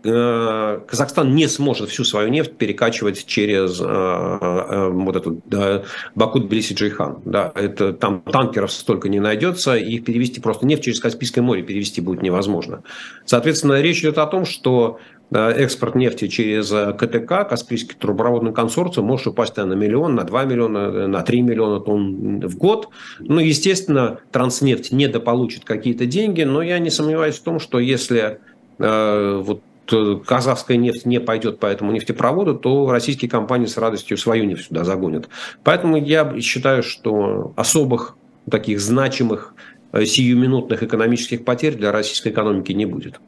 [0.06, 5.82] Э, Казахстан не сможет всю свою нефть перекачивать через э, э, вот эту да,
[6.14, 7.18] Баку, Тбилиси, Джейхан.
[7.24, 12.00] Да, это, там танкеров столько не найдется, их перевести просто нефть через Каспийское море перевести
[12.00, 12.82] будет невозможно.
[13.24, 19.56] Соответственно, речь идет о том, что экспорт нефти через КТК, Каспийский трубопроводный консорциум, может упасть
[19.56, 22.88] на миллион, на 2 миллиона, на 3 миллиона тонн в год.
[23.18, 28.38] Ну, естественно, Транснефть недополучит какие-то деньги, но я не сомневаюсь в том, что если
[28.78, 29.62] э, вот
[29.92, 34.66] Э, казахская нефть не пойдет по этому нефтепроводу, то российские компании с радостью свою нефть
[34.66, 35.28] сюда загонят.
[35.62, 38.16] Поэтому я считаю, что особых
[38.50, 39.54] таких значимых
[39.92, 43.20] э, сиюминутных экономических потерь для российской экономики не будет.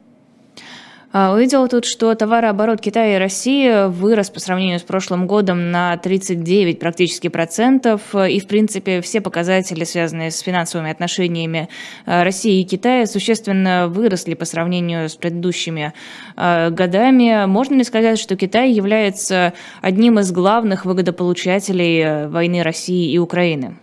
[1.11, 5.97] А, увидела тут, что товарооборот Китая и России вырос по сравнению с прошлым годом на
[5.97, 8.13] 39 практически процентов.
[8.13, 11.67] И, в принципе, все показатели, связанные с финансовыми отношениями
[12.05, 15.93] а, России и Китая, существенно выросли по сравнению с предыдущими
[16.35, 17.45] а, годами.
[17.47, 23.77] Можно ли сказать, что Китай является одним из главных выгодополучателей войны России и Украины?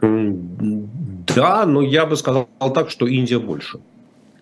[0.00, 3.80] Да, но я бы сказал так, что Индия больше.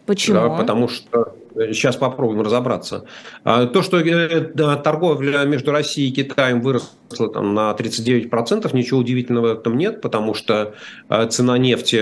[0.07, 0.41] Почему?
[0.41, 3.05] Да, потому что сейчас попробуем разобраться.
[3.45, 9.55] А, то, что э, торговля между Россией и Китаем выросла там, на 39%, ничего удивительного
[9.55, 10.75] в этом нет, потому что
[11.09, 11.99] а, цена нефти,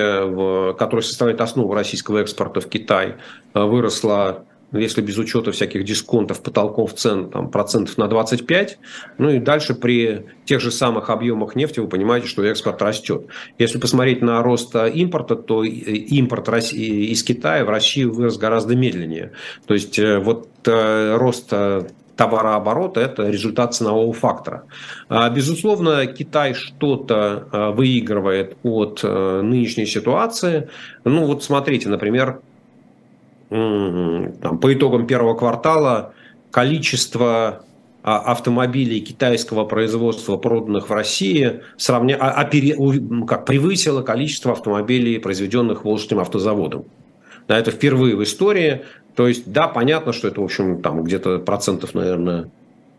[0.77, 3.17] которая составляет основу российского экспорта в Китай,
[3.55, 8.79] выросла если без учета всяких дисконтов, потолков цен, там, процентов на 25,
[9.19, 13.27] ну и дальше при тех же самых объемах нефти вы понимаете, что экспорт растет.
[13.59, 19.33] Если посмотреть на рост импорта, то импорт из Китая в Россию вырос гораздо медленнее.
[19.67, 24.65] То есть э, вот э, рост э, товарооборота– это результат ценового фактора.
[25.09, 30.69] А, безусловно, Китай что-то выигрывает от нынешней ситуации.
[31.05, 32.41] Ну вот смотрите, например,
[33.53, 36.15] там, по итогам первого квартала
[36.51, 37.65] количество
[38.03, 42.17] а, автомобилей китайского производства, проданных в России, сравня...
[42.19, 42.77] а, а пере...
[43.27, 46.87] как превысило количество автомобилей, произведенных Волжским автозаводом.
[47.47, 48.83] Да, это впервые в истории.
[49.15, 52.51] То есть, да, понятно, что это, в общем, там где-то процентов, наверное,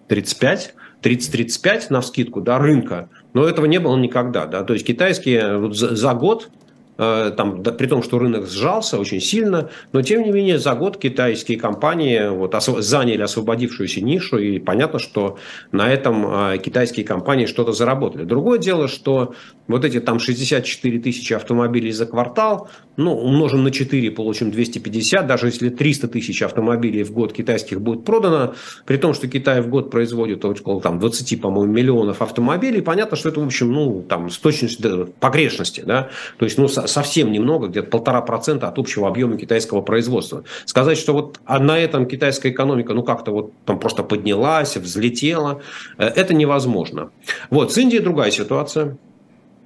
[0.08, 3.10] 35, 30-35 на вскидку, да, рынка.
[3.34, 4.64] Но этого не было никогда, да.
[4.64, 6.50] То есть, китайские вот за, за год
[6.98, 10.98] там, да, при том, что рынок сжался очень сильно, но тем не менее за год
[10.98, 12.80] китайские компании вот, осв...
[12.82, 15.38] заняли освободившуюся нишу, и понятно, что
[15.72, 18.26] на этом э, китайские компании что-то заработали.
[18.26, 19.34] Другое дело, что
[19.68, 25.48] вот эти там 64 тысячи автомобилей за квартал, ну, умножим на 4, получим 250, даже
[25.48, 28.54] если 300 тысяч автомобилей в год китайских будет продано,
[28.86, 33.30] при том, что Китай в год производит около там, 20, по-моему, миллионов автомобилей, понятно, что
[33.30, 37.90] это, в общем, ну, там, с точностью погрешности, да, то есть, ну, совсем немного, где-то
[37.90, 40.44] полтора процента от общего объема китайского производства.
[40.66, 45.62] Сказать, что вот а на этом китайская экономика, ну, как-то вот там просто поднялась, взлетела,
[45.98, 47.12] э, это невозможно.
[47.50, 48.98] Вот, с Индией другая ситуация.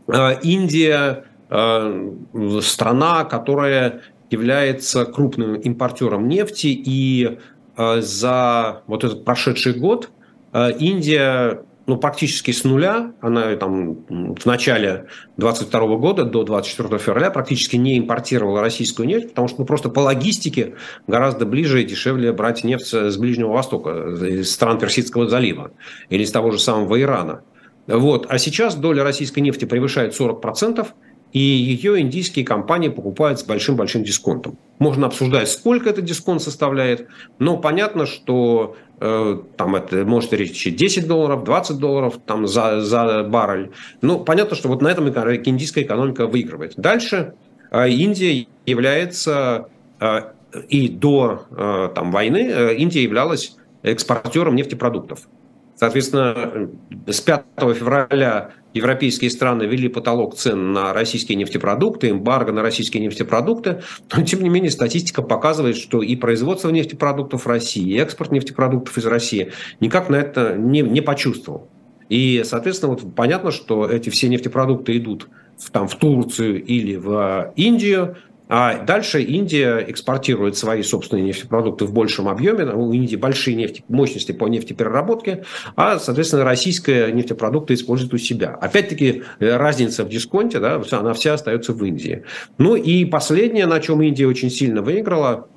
[0.07, 7.39] Э, Индия страна, которая является крупным импортером нефти, и
[7.77, 10.09] за вот этот прошедший год
[10.53, 13.13] Индия ну, практически с нуля.
[13.21, 14.05] Она там
[14.35, 15.07] в начале
[15.37, 20.01] 22 года до 24 февраля практически не импортировала российскую нефть, потому что ну, просто по
[20.01, 20.75] логистике
[21.07, 25.71] гораздо ближе и дешевле брать нефть с Ближнего Востока, из стран Персидского залива
[26.09, 27.41] или из того же самого Ирана.
[27.87, 28.25] Вот.
[28.27, 30.85] А сейчас доля российской нефти превышает 40%,
[31.33, 34.57] и ее индийские компании покупают с большим-большим дисконтом.
[34.79, 37.07] Можно обсуждать, сколько этот дисконт составляет,
[37.39, 43.23] но понятно, что э, там это может речь 10 долларов, 20 долларов там, за, за
[43.23, 43.71] баррель.
[44.01, 46.73] Ну, понятно, что вот на этом индийская экономика выигрывает.
[46.77, 47.33] Дальше
[47.71, 50.21] э, Индия является э,
[50.69, 55.27] и до э, там, войны э, Индия являлась экспортером нефтепродуктов.
[55.75, 56.69] Соответственно,
[57.05, 57.43] с 5
[57.75, 63.81] февраля европейские страны ввели потолок цен на российские нефтепродукты, эмбарго на российские нефтепродукты,
[64.15, 68.97] но тем не менее статистика показывает, что и производство нефтепродуктов в России, и экспорт нефтепродуктов
[68.97, 71.69] из России никак на это не, не почувствовал.
[72.09, 75.27] И, соответственно, вот понятно, что эти все нефтепродукты идут
[75.57, 78.15] в, там, в Турцию или в Индию,
[78.49, 82.65] а дальше Индия экспортирует свои собственные нефтепродукты в большем объеме.
[82.65, 85.43] У Индии большие нефти, мощности по нефтепереработке,
[85.75, 88.57] а, соответственно, российские нефтепродукты используют у себя.
[88.61, 92.23] Опять-таки, э, разница в дисконте, да, она вся остается в Индии.
[92.57, 95.47] Ну и последнее, на чем Индия очень сильно выиграла,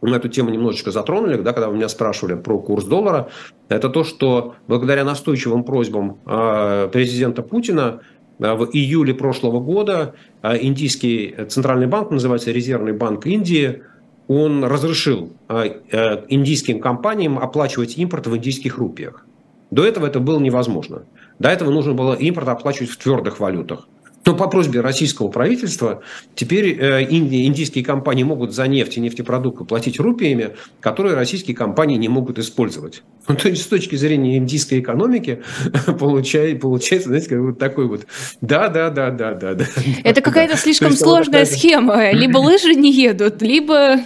[0.00, 3.28] мы эту тему немножечко затронули, да, когда вы меня спрашивали про курс доллара,
[3.68, 8.00] это то, что благодаря настойчивым просьбам э, президента Путина
[8.38, 13.82] в июле прошлого года э, индийский центральный банк, называется Резервный банк Индии,
[14.28, 19.24] он разрешил э, индийским компаниям оплачивать импорт в индийских рупиях.
[19.70, 21.02] До этого это было невозможно.
[21.38, 23.88] До этого нужно было импорт оплачивать в твердых валютах.
[24.28, 26.02] Но по просьбе российского правительства
[26.34, 30.50] теперь э, индийские компании могут за нефть и нефтепродукты платить рупиями,
[30.80, 33.02] которые российские компании не могут использовать.
[33.26, 35.42] Ну, то есть с точки зрения индийской экономики
[35.98, 38.06] получается, получается знаете, как вот такой вот
[38.42, 39.54] да, да, да, да, да.
[39.54, 39.64] да
[40.04, 42.10] Это какая-то слишком сложная схема.
[42.12, 43.96] Либо лыжи не едут, либо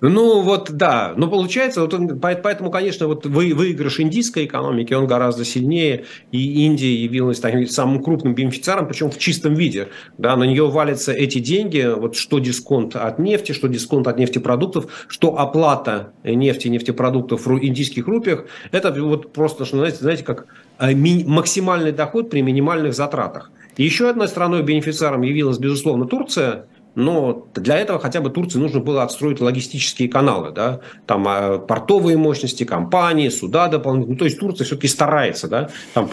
[0.00, 5.06] ну вот да, но получается, вот он, поэтому, конечно, вот вы, выигрыш индийской экономики, он
[5.06, 9.88] гораздо сильнее, и Индия явилась таким самым крупным бенефициаром, причем в чистом виде.
[10.16, 14.86] Да, на нее валятся эти деньги, вот что дисконт от нефти, что дисконт от нефтепродуктов,
[15.08, 20.46] что оплата нефти и нефтепродуктов в индийских рупиях, это вот просто, что, знаете, знаете как
[20.78, 23.50] э, максимальный доход при минимальных затратах.
[23.76, 29.02] Еще одной страной бенефициаром явилась, безусловно, Турция– но для этого хотя бы Турции нужно было
[29.02, 34.14] отстроить логистические каналы, да, там а, портовые мощности, компании, суда дополнительные.
[34.14, 36.08] Ну, то есть Турция все-таки старается, да, там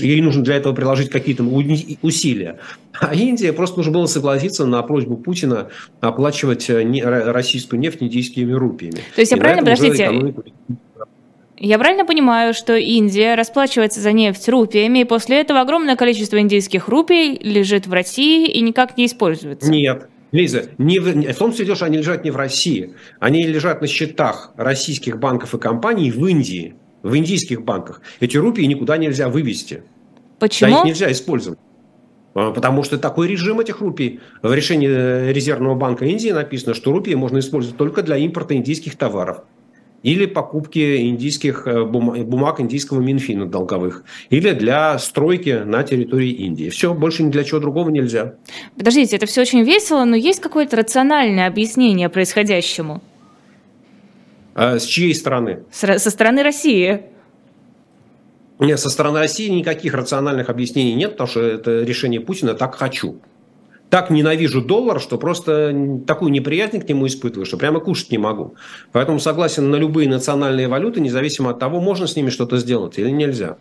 [0.00, 1.42] ей нужно для этого приложить какие-то
[2.02, 2.58] усилия.
[3.00, 5.68] А Индия просто нужно было согласиться на просьбу Путина
[6.00, 6.82] оплачивать э,
[7.32, 9.00] российскую нефть индийскими рупиями.
[9.14, 10.34] То есть я правильно, подождите,
[11.64, 16.88] я правильно понимаю, что Индия расплачивается за нефть рупиями, и после этого огромное количество индийских
[16.88, 19.70] рупий лежит в России и никак не используется?
[19.70, 22.94] Нет, Лиза, не в, в том числе, что они лежат не в России.
[23.20, 28.00] Они лежат на счетах российских банков и компаний в Индии, в индийских банках.
[28.18, 29.82] Эти рупии никуда нельзя вывести.
[30.38, 30.70] Почему?
[30.70, 31.58] Да, их нельзя использовать.
[32.34, 34.20] А, потому что такой режим этих рупий.
[34.42, 38.96] В решении э, Резервного банка Индии написано, что рупии можно использовать только для импорта индийских
[38.96, 39.44] товаров
[40.02, 46.68] или покупки индийских э, бумаг индийского Минфина долговых, или для стройки на территории Индии.
[46.68, 48.34] Все, больше ни для чего другого нельзя.
[48.76, 53.02] Подождите, это все очень весело, но есть какое-то рациональное объяснение происходящему?
[54.54, 55.60] А с чьей стороны?
[55.70, 57.02] С, со стороны России.
[58.58, 63.16] Нет, со стороны России никаких рациональных объяснений нет, потому что это решение Путина «так хочу»
[63.92, 68.54] так ненавижу доллар, что просто такую неприязнь к нему испытываю, что прямо кушать не могу.
[68.90, 73.10] Поэтому согласен на любые национальные валюты, независимо от того, можно с ними что-то сделать или
[73.10, 73.58] нельзя.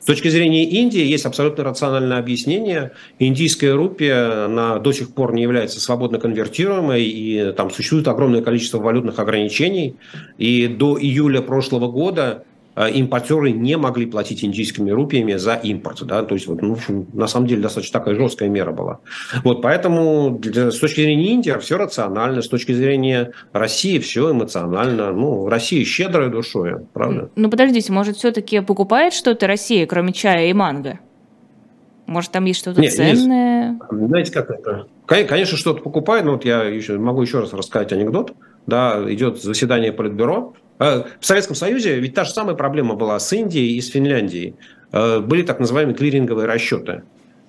[0.00, 2.90] С точки зрения Индии есть абсолютно рациональное объяснение.
[3.20, 8.78] Индийская рупия она до сих пор не является свободно конвертируемой, и там существует огромное количество
[8.78, 9.94] валютных ограничений.
[10.36, 12.44] И до июля прошлого года
[12.88, 16.02] импортеры не могли платить индийскими рупиями за импорт.
[16.06, 16.22] Да?
[16.22, 16.76] То есть, вот, ну,
[17.12, 19.00] на самом деле, достаточно такая жесткая мера была.
[19.44, 25.12] Вот, поэтому для, с точки зрения Индии все рационально, с точки зрения России все эмоционально.
[25.12, 27.30] Ну, Россия щедрая душой, правда?
[27.36, 31.00] Ну, подождите, может, все-таки покупает что-то Россия, кроме чая и манго?
[32.06, 33.72] Может, там есть что-то ценное?
[33.72, 34.08] Есть.
[34.08, 34.86] Знаете, как это?
[35.06, 36.24] Конечно, что-то покупает.
[36.24, 38.32] Но вот я еще, могу еще раз рассказать анекдот.
[38.66, 43.76] Да, идет заседание Политбюро, в Советском Союзе ведь та же самая проблема была с Индией
[43.76, 44.56] и с Финляндией.
[44.92, 47.02] Э, были так называемые клиринговые расчеты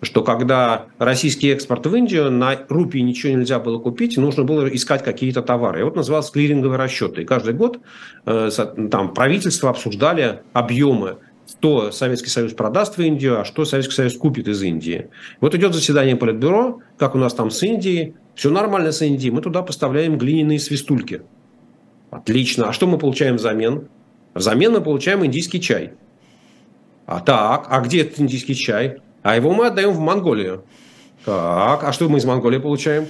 [0.04, 5.04] что когда российский экспорт в Индию, на рупии ничего нельзя было купить, нужно было искать
[5.04, 5.82] какие-то товары.
[5.82, 7.22] И вот назывался клиринговые расчеты.
[7.22, 7.80] И каждый год
[8.26, 8.50] э,
[8.90, 11.18] там правительства обсуждали объемы
[11.50, 15.10] что Советский Союз продаст в Индию, а что Советский Союз купит из Индии.
[15.42, 19.42] Вот идет заседание Политбюро, как у нас там с Индией, все нормально с Индией, мы
[19.42, 21.24] туда поставляем глиняные свистульки.
[22.12, 22.70] Отлично.
[22.70, 23.88] А что мы получаем взамен?
[24.34, 25.93] Взамен мы получаем индийский чай.
[27.05, 29.01] А так, а где этот индийский чай?
[29.24, 30.64] А его мы отдаем в Монголию.
[31.26, 33.07] Так, а что мы из Монголии получаем?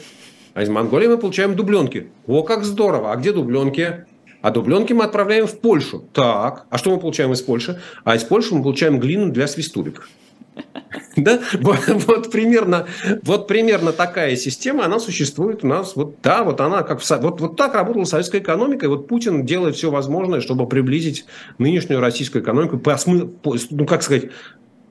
[0.54, 2.10] А из Монголии мы получаем дубленки.
[2.28, 3.12] О, как здорово.
[3.12, 4.06] А где дубленки?
[4.42, 6.08] А дубленки мы отправляем в Польшу.
[6.14, 7.80] Так, а что мы получаем из Польши?
[8.04, 10.10] А из Польши мы получаем глину для свистулек.
[11.18, 11.40] Да?
[11.60, 12.88] Вот, вот, примерно,
[13.24, 15.96] вот примерно такая система, она существует у нас.
[15.96, 19.46] Вот, да, вот она как в, вот, вот так работала советская экономика, и вот Путин
[19.46, 21.26] делает все возможное, чтобы приблизить
[21.58, 22.96] нынешнюю российскую экономику по,
[23.44, 24.26] по ну, как сказать,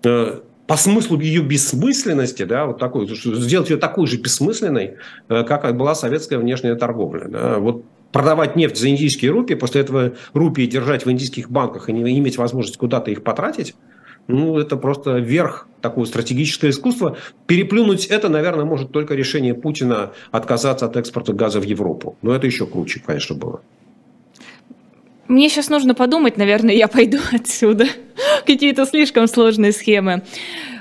[0.05, 4.97] э, по смыслу ее бессмысленности, да, вот такой, сделать ее такой же бессмысленной,
[5.29, 7.29] э, как была советская внешняя торговля.
[7.29, 7.59] Да.
[7.59, 12.19] Вот продавать нефть за индийские рупии, после этого рупии держать в индийских банках и не
[12.19, 13.75] иметь возможности куда-то их потратить,
[14.37, 17.17] ну, это просто верх такое стратегическое искусство.
[17.47, 22.17] Переплюнуть это, наверное, может только решение Путина отказаться от экспорта газа в Европу.
[22.23, 23.61] Но это еще круче, конечно, было.
[25.29, 27.87] Мне сейчас нужно подумать, наверное, я пойду отсюда.
[28.47, 30.23] Какие-то слишком сложные схемы.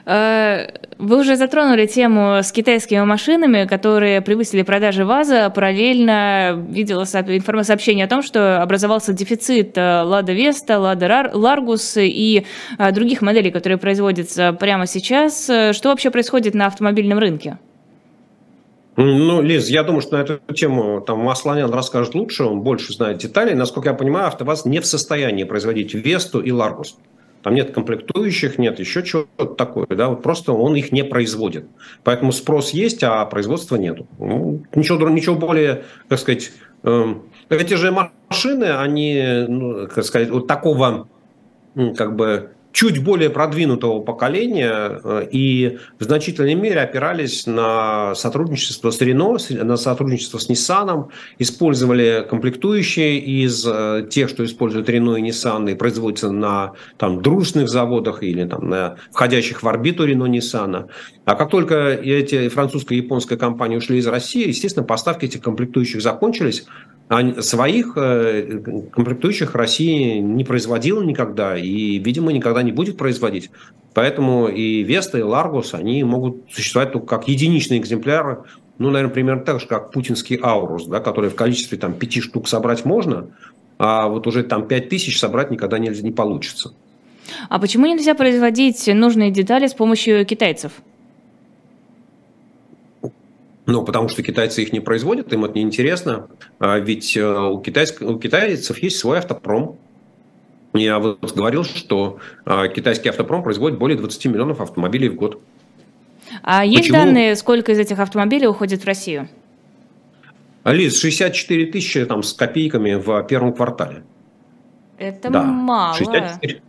[0.06, 5.50] Э, вы уже затронули тему с китайскими машинами, которые превысили продажи ВАЗа.
[5.50, 12.46] Параллельно видела информосообщение о том, что образовался дефицит э, Лада Веста, Лада Ларгус и
[12.78, 15.44] э, других моделей, которые производятся прямо сейчас.
[15.46, 17.58] Что вообще происходит на автомобильном рынке?
[19.02, 23.20] Ну, Лиз, я думаю, что на эту тему там Масланян расскажет лучше, он больше знает
[23.20, 23.56] деталей.
[23.56, 26.98] Насколько я понимаю, АвтоВАЗ не в состоянии производить Весту и Ларгус.
[27.42, 31.66] Там нет комплектующих, нет еще чего-то такое, да, вот просто он их не производит.
[32.04, 34.08] Поэтому спрос есть, а производства нету.
[34.20, 36.52] Ну, ничего, ничего более, как сказать,
[36.84, 37.16] э,
[37.50, 41.08] эти же машины, они, ну, как сказать, вот такого,
[41.96, 49.02] как бы, чуть более продвинутого поколения э, и в значительной мере опирались на сотрудничество с
[49.02, 51.08] Рено, на сотрудничество с Nissan,
[51.40, 57.70] использовали комплектующие из э, тех, что используют Рено и Nissan, и производятся на там, дружественных
[57.70, 60.90] заводах или там, на входящих в орбиту Рено Nissan.
[61.26, 66.02] А как только эти французская и японская компании ушли из России, естественно, поставки этих комплектующих
[66.02, 66.66] закончились,
[67.10, 73.50] а своих э, комплектующих Россия не производила никогда и, видимо, никогда не будет производить.
[73.96, 78.44] Поэтому и Веста, и Ларгус, они могут существовать только как единичные экземпляры,
[78.78, 82.48] ну, наверное, примерно так же, как путинский Аурус, да, который в количестве там, пяти штук
[82.48, 83.32] собрать можно,
[83.80, 86.74] а вот уже там пять тысяч собрать никогда не, не получится.
[87.50, 90.74] А почему нельзя производить нужные детали с помощью китайцев?
[93.70, 96.28] Ну, потому что китайцы их не производят, им это неинтересно.
[96.60, 98.02] А ведь э, у, китайск...
[98.02, 99.78] у китайцев есть свой автопром.
[100.74, 105.40] Я вот говорил, что а, китайский автопром производит более 20 миллионов автомобилей в год.
[106.42, 106.98] А есть Почему?
[106.98, 109.30] данные, сколько из этих автомобилей уходит в Россию?
[110.64, 114.04] Алис, 64 тысячи там, с копейками в первом квартале.
[114.98, 115.96] Это да, мало.
[115.96, 116.62] 64.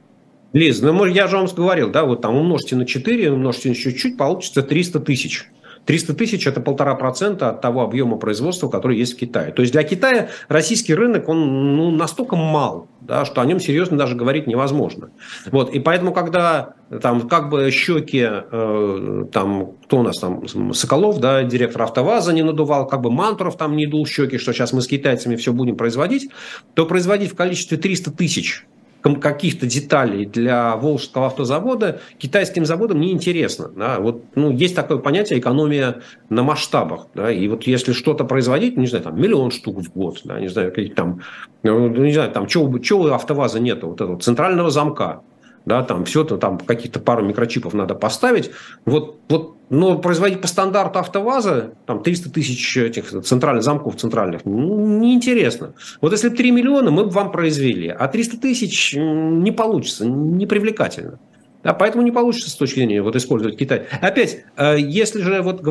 [0.53, 4.19] Лиз, ну я же вам говорил, да, вот там умножьте на 4, умножьте на чуть-чуть,
[4.19, 5.49] получится 300 тысяч.
[5.87, 9.53] 300 тысяч– это полтора процента от того объема производства, который есть в Китае.
[9.53, 13.97] То есть для Китая российский рынок, он ну, настолько мал, да, что о нем серьезно
[13.97, 15.11] даже говорить невозможно.
[15.51, 21.19] Вот, и поэтому, когда там как бы щеки, э, там, кто у нас там, Соколов,
[21.19, 24.83] да, директор АвтоВАЗа не надувал, как бы Мантуров там не дул щеки, что сейчас мы
[24.83, 26.31] с китайцами все будем производить,
[26.75, 28.67] то производить в количестве 300 тысяч
[29.03, 33.69] каких-то деталей для Волжского автозавода китайским заводам неинтересно.
[33.69, 33.99] Да?
[34.01, 37.07] Вот, ну, есть такое понятие экономия на масштабах.
[37.15, 37.31] Да?
[37.31, 40.41] И вот если что-то производить, не знаю, там миллион штук в год, да?
[40.41, 41.21] не знаю, там,
[41.63, 45.23] ну, не знаю, там, чего, чего автоваза нет, вот этого центрального замка,
[45.71, 48.51] да, там все это, там каких-то пару микрочипов надо поставить.
[48.87, 54.99] Вот, вот, но производить по стандарту АвтоВАЗа, там 300 тысяч этих центральных замков центральных, ну,
[54.99, 55.75] неинтересно.
[56.01, 60.45] Вот если бы 3 миллиона, мы бы вам произвели, а 300 тысяч не получится, не
[60.45, 61.21] привлекательно.
[61.63, 63.87] Да, поэтому не получится с точки зрения вот, использовать Китай.
[64.01, 65.63] Опять, э, если же вот,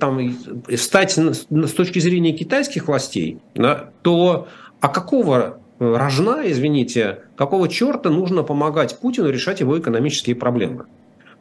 [0.00, 0.36] там,
[0.76, 4.48] стать с точки зрения китайских властей, да, то
[4.80, 5.60] а какого
[5.92, 10.86] рожна, извините, какого черта нужно помогать Путину решать его экономические проблемы?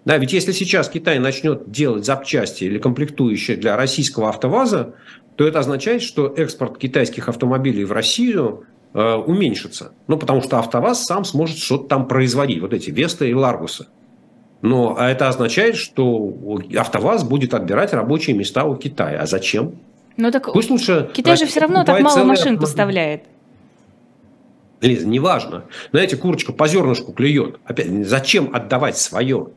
[0.06, 4.96] Да, ведь если сейчас Китай начнет делать запчасти или комплектующие для российского автоваза,
[5.36, 9.94] то это означает, что экспорт китайских автомобилей в Россию э, уменьшится.
[10.08, 13.88] Ну, потому что автоваз сам сможет что-то там производить, вот эти Весты и Ларгусы.
[14.62, 16.34] Но а это означает, что
[16.78, 19.22] автоваз будет отбирать рабочие места у Китая.
[19.22, 19.76] А зачем?
[20.16, 23.24] Ну так Пусть лучше Китай же все равно так мало машин поставляет.
[24.84, 25.66] Лиза, неважно.
[25.92, 27.58] Знаете, курочка по зернышку клюет.
[27.66, 29.48] Опять, зачем отдавать свое?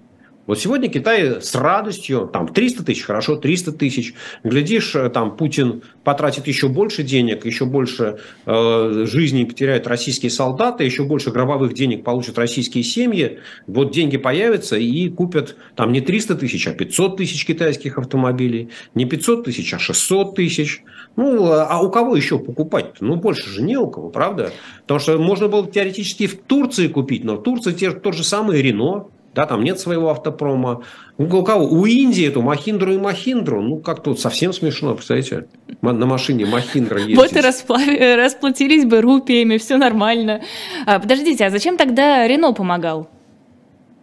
[0.47, 4.15] Вот сегодня Китай с радостью, там 300 тысяч, хорошо, 300 тысяч.
[4.45, 10.85] Глядишь, э, там Путин потратит еще больше денег, еще больше э, жизней потеряют российские солдаты,
[10.85, 13.41] еще больше гробовых денег получат российские семьи.
[13.67, 18.71] Вот деньги появятся и купят там не 300 тысяч, а 500 тысяч китайских автомобилей.
[18.95, 20.85] Не 500 тысяч, а 600 тысяч.
[21.17, 23.01] Ну, а у кого еще покупать?
[23.01, 24.53] Ну, больше же не у кого, правда?
[24.83, 28.61] Потому что можно было теоретически в Турции купить, но в Турции те, тот же самый
[28.61, 30.83] Рено, да, там нет своего автопрома.
[31.19, 31.67] У кого?
[31.67, 33.61] У Индии эту Махиндру и Махиндру.
[33.61, 35.47] Ну, как тут совсем смешно, представляете?
[35.83, 37.17] На машине Махиндра ездить.
[37.17, 37.83] Вот и расплав...
[37.87, 40.41] расплатились бы рупиями, все нормально.
[40.87, 43.11] А, подождите, а зачем тогда Рено помогал?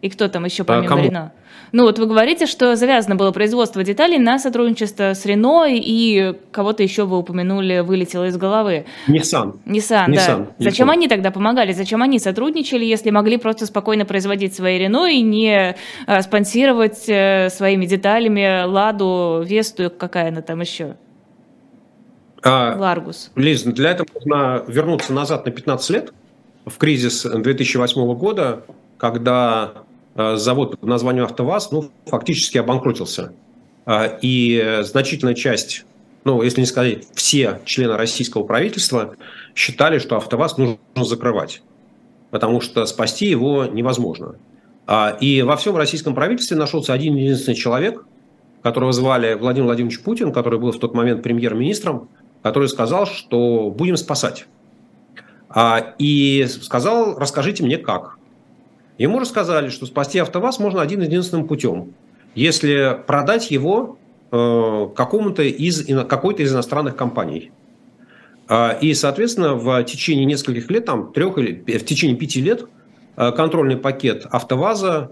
[0.03, 1.32] И кто там еще помимо а, Рено?
[1.74, 6.84] Ну вот вы говорите, что завязано было производство деталей на сотрудничество с Рено, и кого-то
[6.84, 8.86] еще вы упомянули, вылетело из головы.
[9.07, 9.57] Nissan.
[9.65, 10.47] Nissan, Nissan да.
[10.59, 11.71] Зачем они тогда помогали?
[11.71, 17.49] Зачем они сотрудничали, если могли просто спокойно производить свои Рено и не а, спонсировать а,
[17.49, 20.95] своими деталями Ладу, Весту, какая она там еще?
[22.43, 23.32] А, Ларгус.
[23.36, 26.13] Лиз, для этого нужно вернуться назад на 15 лет,
[26.67, 28.63] в кризис 2008 года,
[28.99, 29.74] когда
[30.16, 33.34] завод под названием «АвтоВАЗ» ну, фактически обанкротился.
[33.86, 35.86] Э, и значительная часть,
[36.24, 39.16] ну, если не сказать все члены российского правительства,
[39.55, 41.61] считали, что «АвтоВАЗ» нужно закрывать,
[42.32, 44.36] потому что спасти его невозможно.
[44.88, 48.05] Э, и во всем российском правительстве нашелся один единственный человек,
[48.61, 52.09] которого звали Владимир Владимирович Путин, который был в тот момент премьер-министром,
[52.41, 54.45] который сказал, что будем спасать.
[55.99, 58.18] И сказал, расскажите мне как.
[58.97, 61.93] Ему рассказали, что спасти АвтоВАЗ можно один единственным путем.
[62.35, 63.97] Если продать его
[64.31, 67.51] э, какому-то из, какой-то из иностранных компаний.
[68.49, 72.65] Э, и, соответственно, в течение нескольких лет, там, трех или в течение пяти лет,
[73.17, 75.11] э, контрольный пакет АвтоВАЗа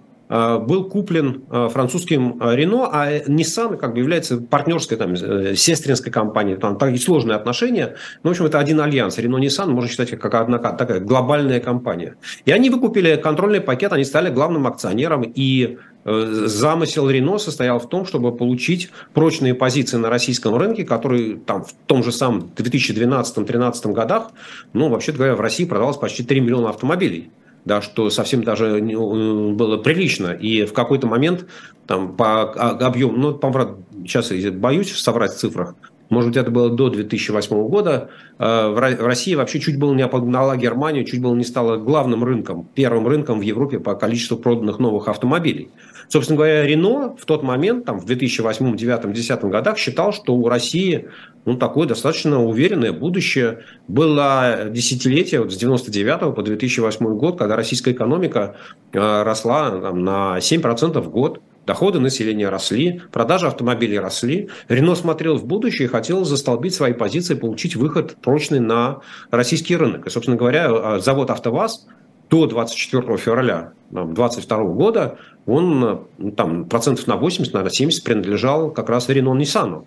[0.59, 6.55] был куплен э, французским э, Рено, а Nissan как бы является партнерской, там, сестринской компанией.
[6.55, 7.95] Там такие сложные отношения.
[8.23, 9.17] Но, в общем, это один альянс.
[9.17, 12.15] Рено Nissan можно считать как одна такая глобальная компания.
[12.45, 15.23] И они выкупили контрольный пакет, они стали главным акционером.
[15.35, 21.63] И замысел Рено состоял в том, чтобы получить прочные позиции на российском рынке, который там
[21.63, 24.31] в том же самом 2012-2013 годах,
[24.73, 27.31] ну, вообще говоря, в России продалось почти 3 миллиона автомобилей
[27.65, 30.31] да, что совсем даже э, было прилично.
[30.31, 31.45] И в какой-то момент
[31.87, 35.75] там, по объему, ну, по сейчас боюсь соврать в цифрах,
[36.11, 40.57] может быть, это было до 2008 года, э, в России вообще чуть было не обогнала
[40.57, 45.07] Германию, чуть было не стала главным рынком, первым рынком в Европе по количеству проданных новых
[45.07, 45.69] автомобилей.
[46.09, 50.49] Собственно говоря, Рено в тот момент, там, в 2008, 2009, 2010 годах считал, что у
[50.49, 51.07] России
[51.45, 53.59] ну, такое достаточно уверенное будущее.
[53.87, 58.57] Было десятилетие вот с 99 по 2008 год, когда российская экономика
[58.91, 61.41] э, росла там, на 7% в год.
[61.65, 64.49] Доходы населения росли, продажи автомобилей росли.
[64.67, 70.07] Рено смотрел в будущее и хотел застолбить свои позиции, получить выход прочный на российский рынок.
[70.07, 71.87] И, собственно говоря, э, завод «АвтоВАЗ»
[72.31, 78.89] до 24 февраля 2022 года он ну, там, процентов на 80, наверное, 70 принадлежал как
[78.89, 79.85] раз Рено Ниссану.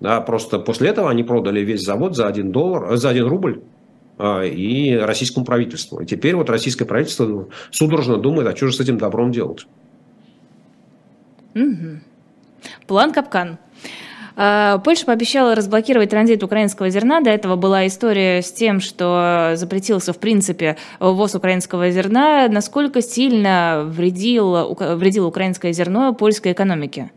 [0.00, 3.62] Да, просто после этого они продали весь завод за 1, доллар, за 1 рубль
[4.20, 6.00] и российскому правительству.
[6.00, 9.66] И теперь вот российское правительство судорожно думает, а что же с этим добром делать.
[11.54, 12.00] Угу.
[12.86, 13.58] План Капкан.
[14.34, 17.20] А, Польша пообещала разблокировать транзит украинского зерна.
[17.20, 22.48] До этого была история с тем, что запретился, в принципе, ввоз украинского зерна.
[22.48, 27.10] Насколько сильно вредило, вредило украинское зерно польской экономике?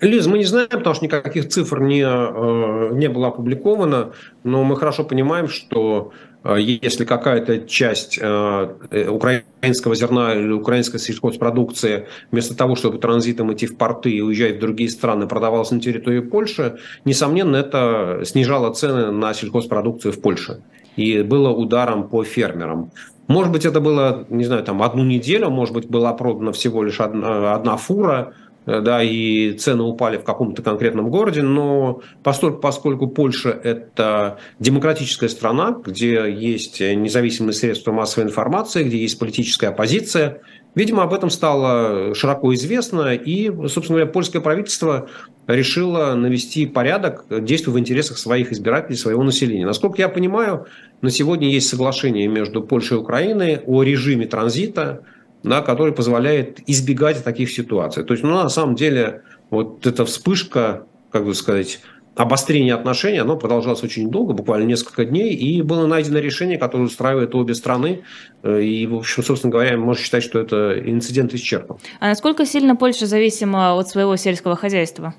[0.00, 4.12] Лиз, мы не знаем, потому что никаких цифр не, э, не было опубликовано,
[4.44, 6.12] но мы хорошо понимаем, что
[6.44, 13.76] если какая-то часть э, украинского зерна или украинской сельхозпродукции вместо того, чтобы транзитом идти в
[13.76, 19.34] порты и уезжать в другие страны, продавалась на территории Польши, несомненно, это снижало цены на
[19.34, 20.62] сельхозпродукцию в Польше
[20.96, 22.90] и было ударом по фермерам.
[23.28, 27.00] Может быть, это было, не знаю, там одну неделю, может быть, была продана всего лишь
[27.00, 33.08] одна, одна фура, Э, да, и цены упали в каком-то конкретном городе, но поскольку, поскольку
[33.08, 40.42] Польша– это демократическая страна, где есть независимые средства массовой информации, где есть политическая оппозиция,
[40.74, 45.08] видимо, об этом стало широко известно, и, собственно говоря, польское правительство
[45.46, 49.66] решило навести порядок, действуя в интересах своих избирателей, своего населения.
[49.66, 50.66] Насколько я понимаю,
[51.00, 55.02] на сегодня есть соглашение между Польшей и Украиной о режиме транзита,
[55.42, 58.04] да, который позволяет избегать таких ситуаций.
[58.04, 61.80] То есть, ну, на самом деле, вот эта вспышка, как бы сказать,
[62.16, 67.34] обострение отношений, оно продолжалось очень долго, буквально несколько дней, и было найдено решение, которое устраивает
[67.34, 68.02] обе страны.
[68.42, 71.78] Э, и, в общем, собственно говоря, можно считать, что это инцидент исчерпан.
[72.00, 75.14] А насколько сильно Польша зависима от своего сельского хозяйства?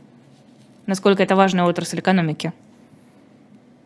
[0.86, 2.54] Насколько это важная отрасль экономики?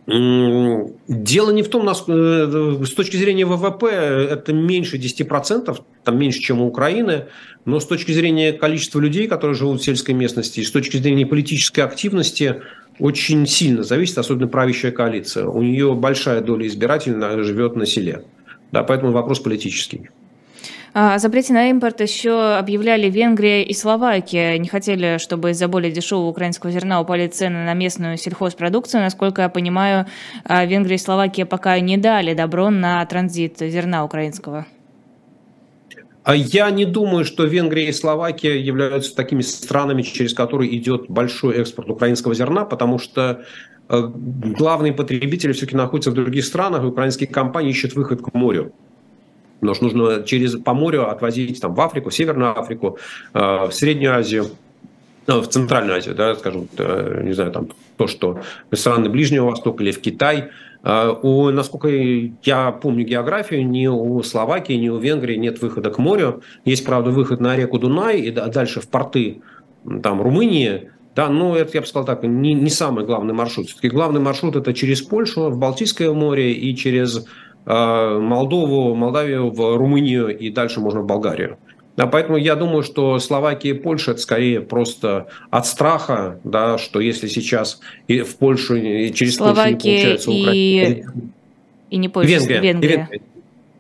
[0.08, 6.42] Дело не в том, нас, э, с точки зрения ВВП это меньше 10%, там меньше,
[6.42, 7.26] чем у Украины,
[7.66, 11.26] но с точки зрения количества людей, которые живут в сельской местности, и с точки зрения
[11.26, 12.62] политической активности,
[13.00, 15.48] очень сильно зависит, особенно правящая коалиция.
[15.48, 18.24] У нее большая доля избирателей живет на селе.
[18.72, 20.10] Да, поэтому вопрос политический.
[20.98, 24.58] О запрете на импорт еще объявляли Венгрия и Словакия.
[24.58, 29.02] Не хотели, чтобы из-за более дешевого украинского зерна упали цены на местную сельхозпродукцию.
[29.02, 30.06] Насколько я понимаю,
[30.46, 34.68] а, Венгрия и Словакия пока не дали добро на транзит зерна украинского.
[36.24, 41.58] А я не думаю, что Венгрия и Словакия являются такими странами, через которые идет большой
[41.58, 43.44] экспорт украинского зерна, потому что
[43.90, 48.72] э, главные потребители все-таки находятся в других странах, и украинские компании ищут выход к морю.
[49.60, 52.98] Потому что нужно через, по морю отвозить там, в Африку, в Северную Африку,
[53.34, 54.48] э, в Среднюю Азию,
[55.28, 56.68] ну, в Центральную Азию, да, скажем,
[57.24, 58.42] не знаю, там то, что
[58.74, 60.50] страны Ближнего Востока или в Китай–
[60.86, 66.44] у, насколько я помню географию, ни у Словакии, ни у Венгрии нет выхода к морю.
[66.64, 69.42] Есть, правда, выход на реку Дунай и дальше в порты
[70.04, 70.92] там, Румынии.
[71.16, 73.68] Да, но это, я бы сказал так, не, не самый главный маршрут.
[73.68, 77.22] Все-таки главный маршрут это через Польшу, в Балтийское море и через э,
[77.66, 81.58] Молдову, Молдавию, в Румынию и дальше можно в Болгарию.
[81.98, 87.00] Да, поэтому я думаю, что Словакия и Польша это скорее просто от страха, да, что
[87.00, 91.06] если сейчас и в Польшу и через Словакия Польшу не получается и...
[91.92, 92.62] И не Польша, Венгрия.
[92.62, 92.98] Венгрия.
[92.98, 93.22] Венгрия.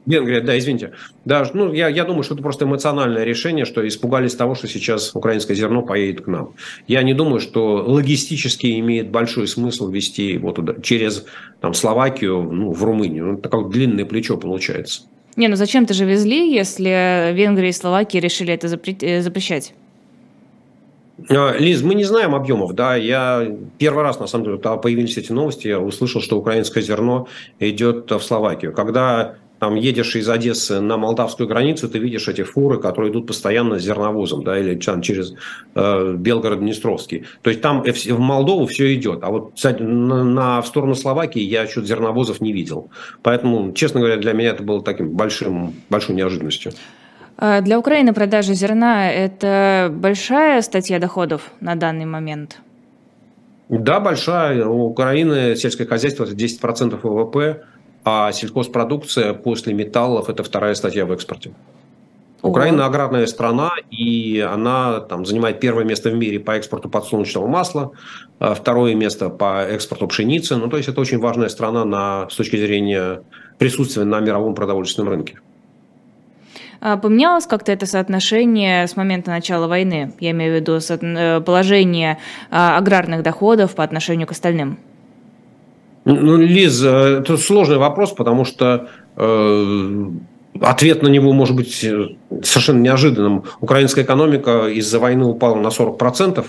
[0.05, 0.91] Венгрия, да, извините.
[1.25, 5.15] Да, ну, я, я думаю, что это просто эмоциональное решение, что испугались того, что сейчас
[5.15, 6.53] украинское зерно поедет к нам.
[6.87, 11.25] Я не думаю, что логистически имеет большой смысл вести его туда, через
[11.61, 13.25] там, Словакию ну, в Румынию.
[13.25, 15.03] Ну, такое длинное плечо получается.
[15.35, 19.73] Не, ну зачем-то же везли, если Венгрия и Словакия решили это э, запрещать?
[21.29, 23.45] А, Лиз, мы не знаем объемов, да, я
[23.77, 27.27] первый раз, на самом деле, когда появились эти новости, я услышал, что украинское зерно
[27.59, 28.73] идет в Словакию.
[28.73, 33.79] Когда там едешь из Одессы на молдавскую границу, ты видишь эти фуры, которые идут постоянно
[33.79, 35.33] с зерновозом, да, или там, через
[35.75, 37.25] э, Белгород-Днестровский.
[37.41, 39.23] То есть там в Молдову все идет.
[39.23, 42.89] А вот кстати, на, на, в сторону Словакии я что-то зерновозов не видел.
[43.21, 46.73] Поэтому, честно говоря, для меня это было таким большим, большой неожиданностью.
[47.37, 52.59] А для Украины продажа зерна– это большая статья доходов на данный момент?
[53.67, 54.65] Да, большая.
[54.65, 57.63] У Украины сельское хозяйство– это 10% ВВП
[58.05, 61.51] а сельхозпродукция после металлов– это вторая статья в экспорте.
[62.43, 67.91] Украина аграрная страна, и она там, занимает первое место в мире по экспорту подсолнечного масла,
[68.37, 70.55] а второе место по экспорту пшеницы.
[70.55, 73.23] Ну, то есть это очень важная страна на, с точки зрения
[73.57, 75.39] присутствия на мировом продовольственном рынке.
[76.81, 80.13] А поменялось как-то это соотношение с момента начала войны?
[80.19, 82.19] Я имею в виду э, положение
[82.51, 84.77] а, аграрных доходов по отношению к остальным?
[86.05, 90.05] Ну, Лиз, э, это сложный вопрос, потому что э,
[90.61, 92.09] ответ на него может быть э,
[92.43, 93.43] совершенно неожиданным.
[93.59, 96.45] Украинская экономика из-за войны упала на 40%.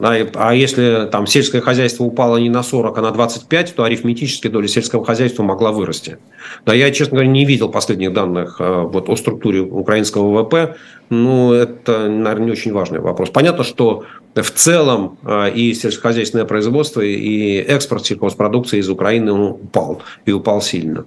[0.00, 4.68] А если там сельское хозяйство упало не на 40, а на 25, то арифметически доля
[4.68, 6.18] сельского хозяйства могла вырасти.
[6.64, 10.76] Да, я, честно говоря, не видел последних данных э, вот, о структуре украинского ВВП.
[11.10, 13.30] Ну, это, наверное, не очень важный вопрос.
[13.30, 14.04] Понятно, что
[14.36, 21.06] в целом э, и сельскохозяйственное производство, и экспорт сельхозпродукции из Украины упал, и упал сильно.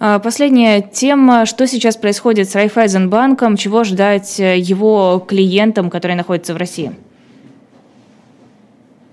[0.00, 1.44] А, последняя тема.
[1.44, 3.58] Что сейчас происходит с Райфайзенбанком?
[3.58, 6.92] Чего ждать его клиентам, которые находятся в России?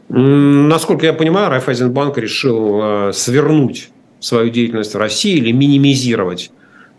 [0.09, 6.51] Насколько я понимаю, Райфайзенбанк решил э, свернуть свою деятельность в России или минимизировать,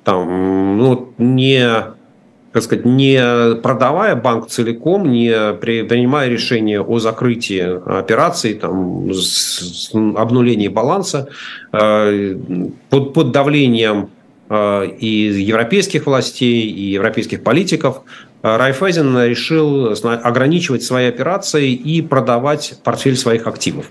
[0.04, 1.68] там, ну, не,
[2.52, 10.68] как сказать, не продавая банк целиком, не принимая решение о закрытии операций, там, с обнулении
[10.68, 11.28] баланса,
[11.72, 12.36] э,
[12.90, 14.10] под, под давлением
[14.50, 18.02] и европейских властей, и европейских политиков
[18.42, 23.86] Райфайзен решил ограничивать свои операции и продавать портфель своих активов.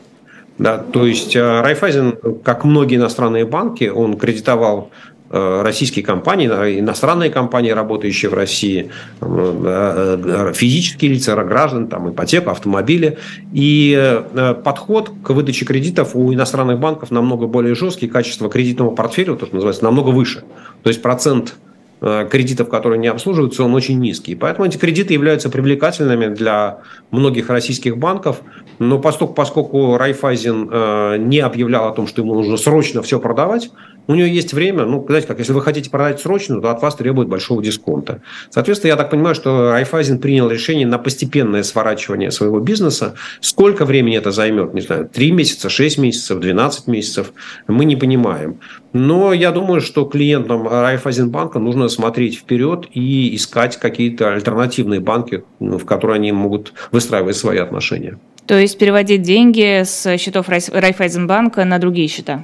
[0.60, 7.30] Да, то есть э, Райфайзен, как многие иностранные банки, он кредитовал э, российские компании, иностранные
[7.30, 8.90] компании, работающие в России,
[9.22, 13.18] э, физические лица, граждан, там, ипотека, автомобили.
[13.54, 14.22] И
[14.64, 19.56] подход к выдаче кредитов у иностранных банков намного более жесткий, качество кредитного портфеля, то, что
[19.56, 20.44] называется, намного выше.
[20.84, 21.56] То есть процент
[22.02, 24.34] Э, кредитов, которые не обслуживаются, он очень низкий.
[24.34, 26.80] Поэтому эти кредиты являются привлекательными для
[27.12, 28.40] многих российских банков.
[28.80, 33.70] Но поскольку, поскольку Райфайзен э, не объявлял о том, что ему нужно срочно все продавать,
[34.10, 36.96] у него есть время, ну, знаете, как, если вы хотите продать срочно, то от вас
[36.96, 38.24] требует большого дисконта.
[38.50, 43.14] Соответственно, я так понимаю, что Райфайзен принял решение на постепенное сворачивание своего бизнеса.
[43.40, 47.34] Сколько времени это займет, не знаю, 3 месяца, 6 месяцев, 12 месяцев,
[47.68, 48.60] мы не понимаем.
[48.94, 55.78] Но я думаю, что клиентам Райфайзенбанка нужно смотреть вперед и искать какие-то альтернативные банки, ну,
[55.78, 58.18] в которые они могут выстраивать свои отношения.
[58.48, 62.44] То есть переводить деньги с счетов Райфайзенбанка на другие счета?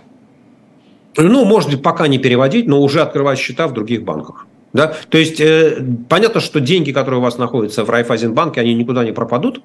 [1.17, 4.47] Ну, может быть, пока не переводить, но уже открывать счета в других банках.
[4.73, 4.93] Да?
[5.09, 9.13] То есть, э, понятно, что деньги, которые у вас находятся в Райфайзенбанке, они никуда не
[9.13, 9.61] пропадут,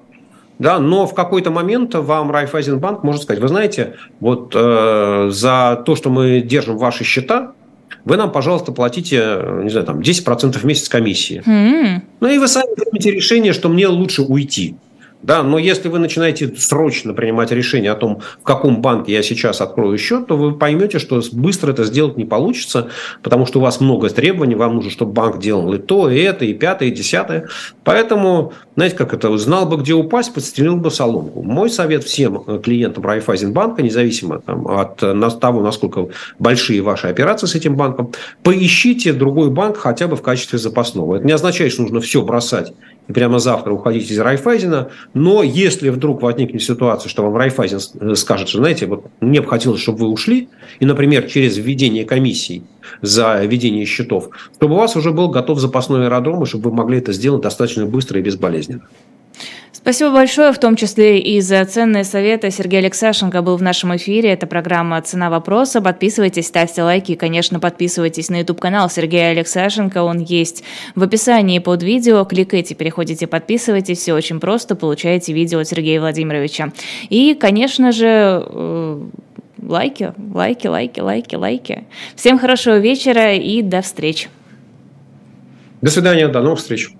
[0.57, 5.95] да, но в какой-то момент вам Райфайзенбанк может сказать, вы знаете, вот э, за то,
[5.95, 7.53] что мы держим ваши счета,
[8.05, 11.43] вы нам, пожалуйста, платите, не знаю, там 10% в месяц комиссии.
[11.45, 12.01] Mm-hmm.
[12.19, 14.75] Ну и вы сами примете решение, что мне лучше уйти.
[15.23, 19.61] Да, но если вы начинаете срочно принимать решение о том, в каком банке я сейчас
[19.61, 22.89] открою счет, то вы поймете, что быстро это сделать не получится,
[23.21, 26.45] потому что у вас много требований, вам нужно, чтобы банк делал и то, и это,
[26.45, 27.47] и пятое, и десятое.
[27.83, 31.43] Поэтому, знаете, как это, знал бы, где упасть, подстрелил бы соломку.
[31.43, 36.07] Мой совет всем э, клиентам Райфайзенбанка, независимо там, от э, того, насколько
[36.39, 38.11] большие ваши операции с этим банком,
[38.43, 41.17] поищите другой банк хотя бы в качестве запасного.
[41.17, 42.73] Это не означает, что нужно все бросать
[43.07, 44.89] прямо завтра уходить из Райфайзена.
[45.13, 49.47] Но если вдруг возникнет ситуация, что вам Райфайзен э, скажет, что, знаете, вот мне бы
[49.47, 50.49] хотелось, чтобы вы ушли,
[50.79, 52.63] и, например, через введение комиссий
[53.01, 56.97] за ведение счетов, чтобы у вас уже был готов запасной аэродром, и чтобы вы могли
[56.99, 58.87] это сделать достаточно быстро и безболезненно.
[59.81, 62.51] Спасибо большое, в том числе и за ценные советы.
[62.51, 64.29] Сергей Алексашенко был в нашем эфире.
[64.29, 65.81] Это программа «Цена вопроса».
[65.81, 70.03] Подписывайтесь, ставьте лайки и, конечно, подписывайтесь на YouTube-канал Сергея Алексашенко.
[70.03, 70.63] Он есть
[70.93, 72.23] в описании под видео.
[72.25, 73.97] Кликайте, переходите, подписывайтесь.
[73.97, 74.75] Все очень просто.
[74.75, 76.71] Получаете видео от Сергея Владимировича.
[77.09, 79.01] И, конечно же, э,
[79.63, 81.85] лайки, лайки, лайки, лайки, лайки.
[82.15, 84.29] Всем хорошего вечера и до встречи.
[85.81, 86.91] До свидания, до новых встреч.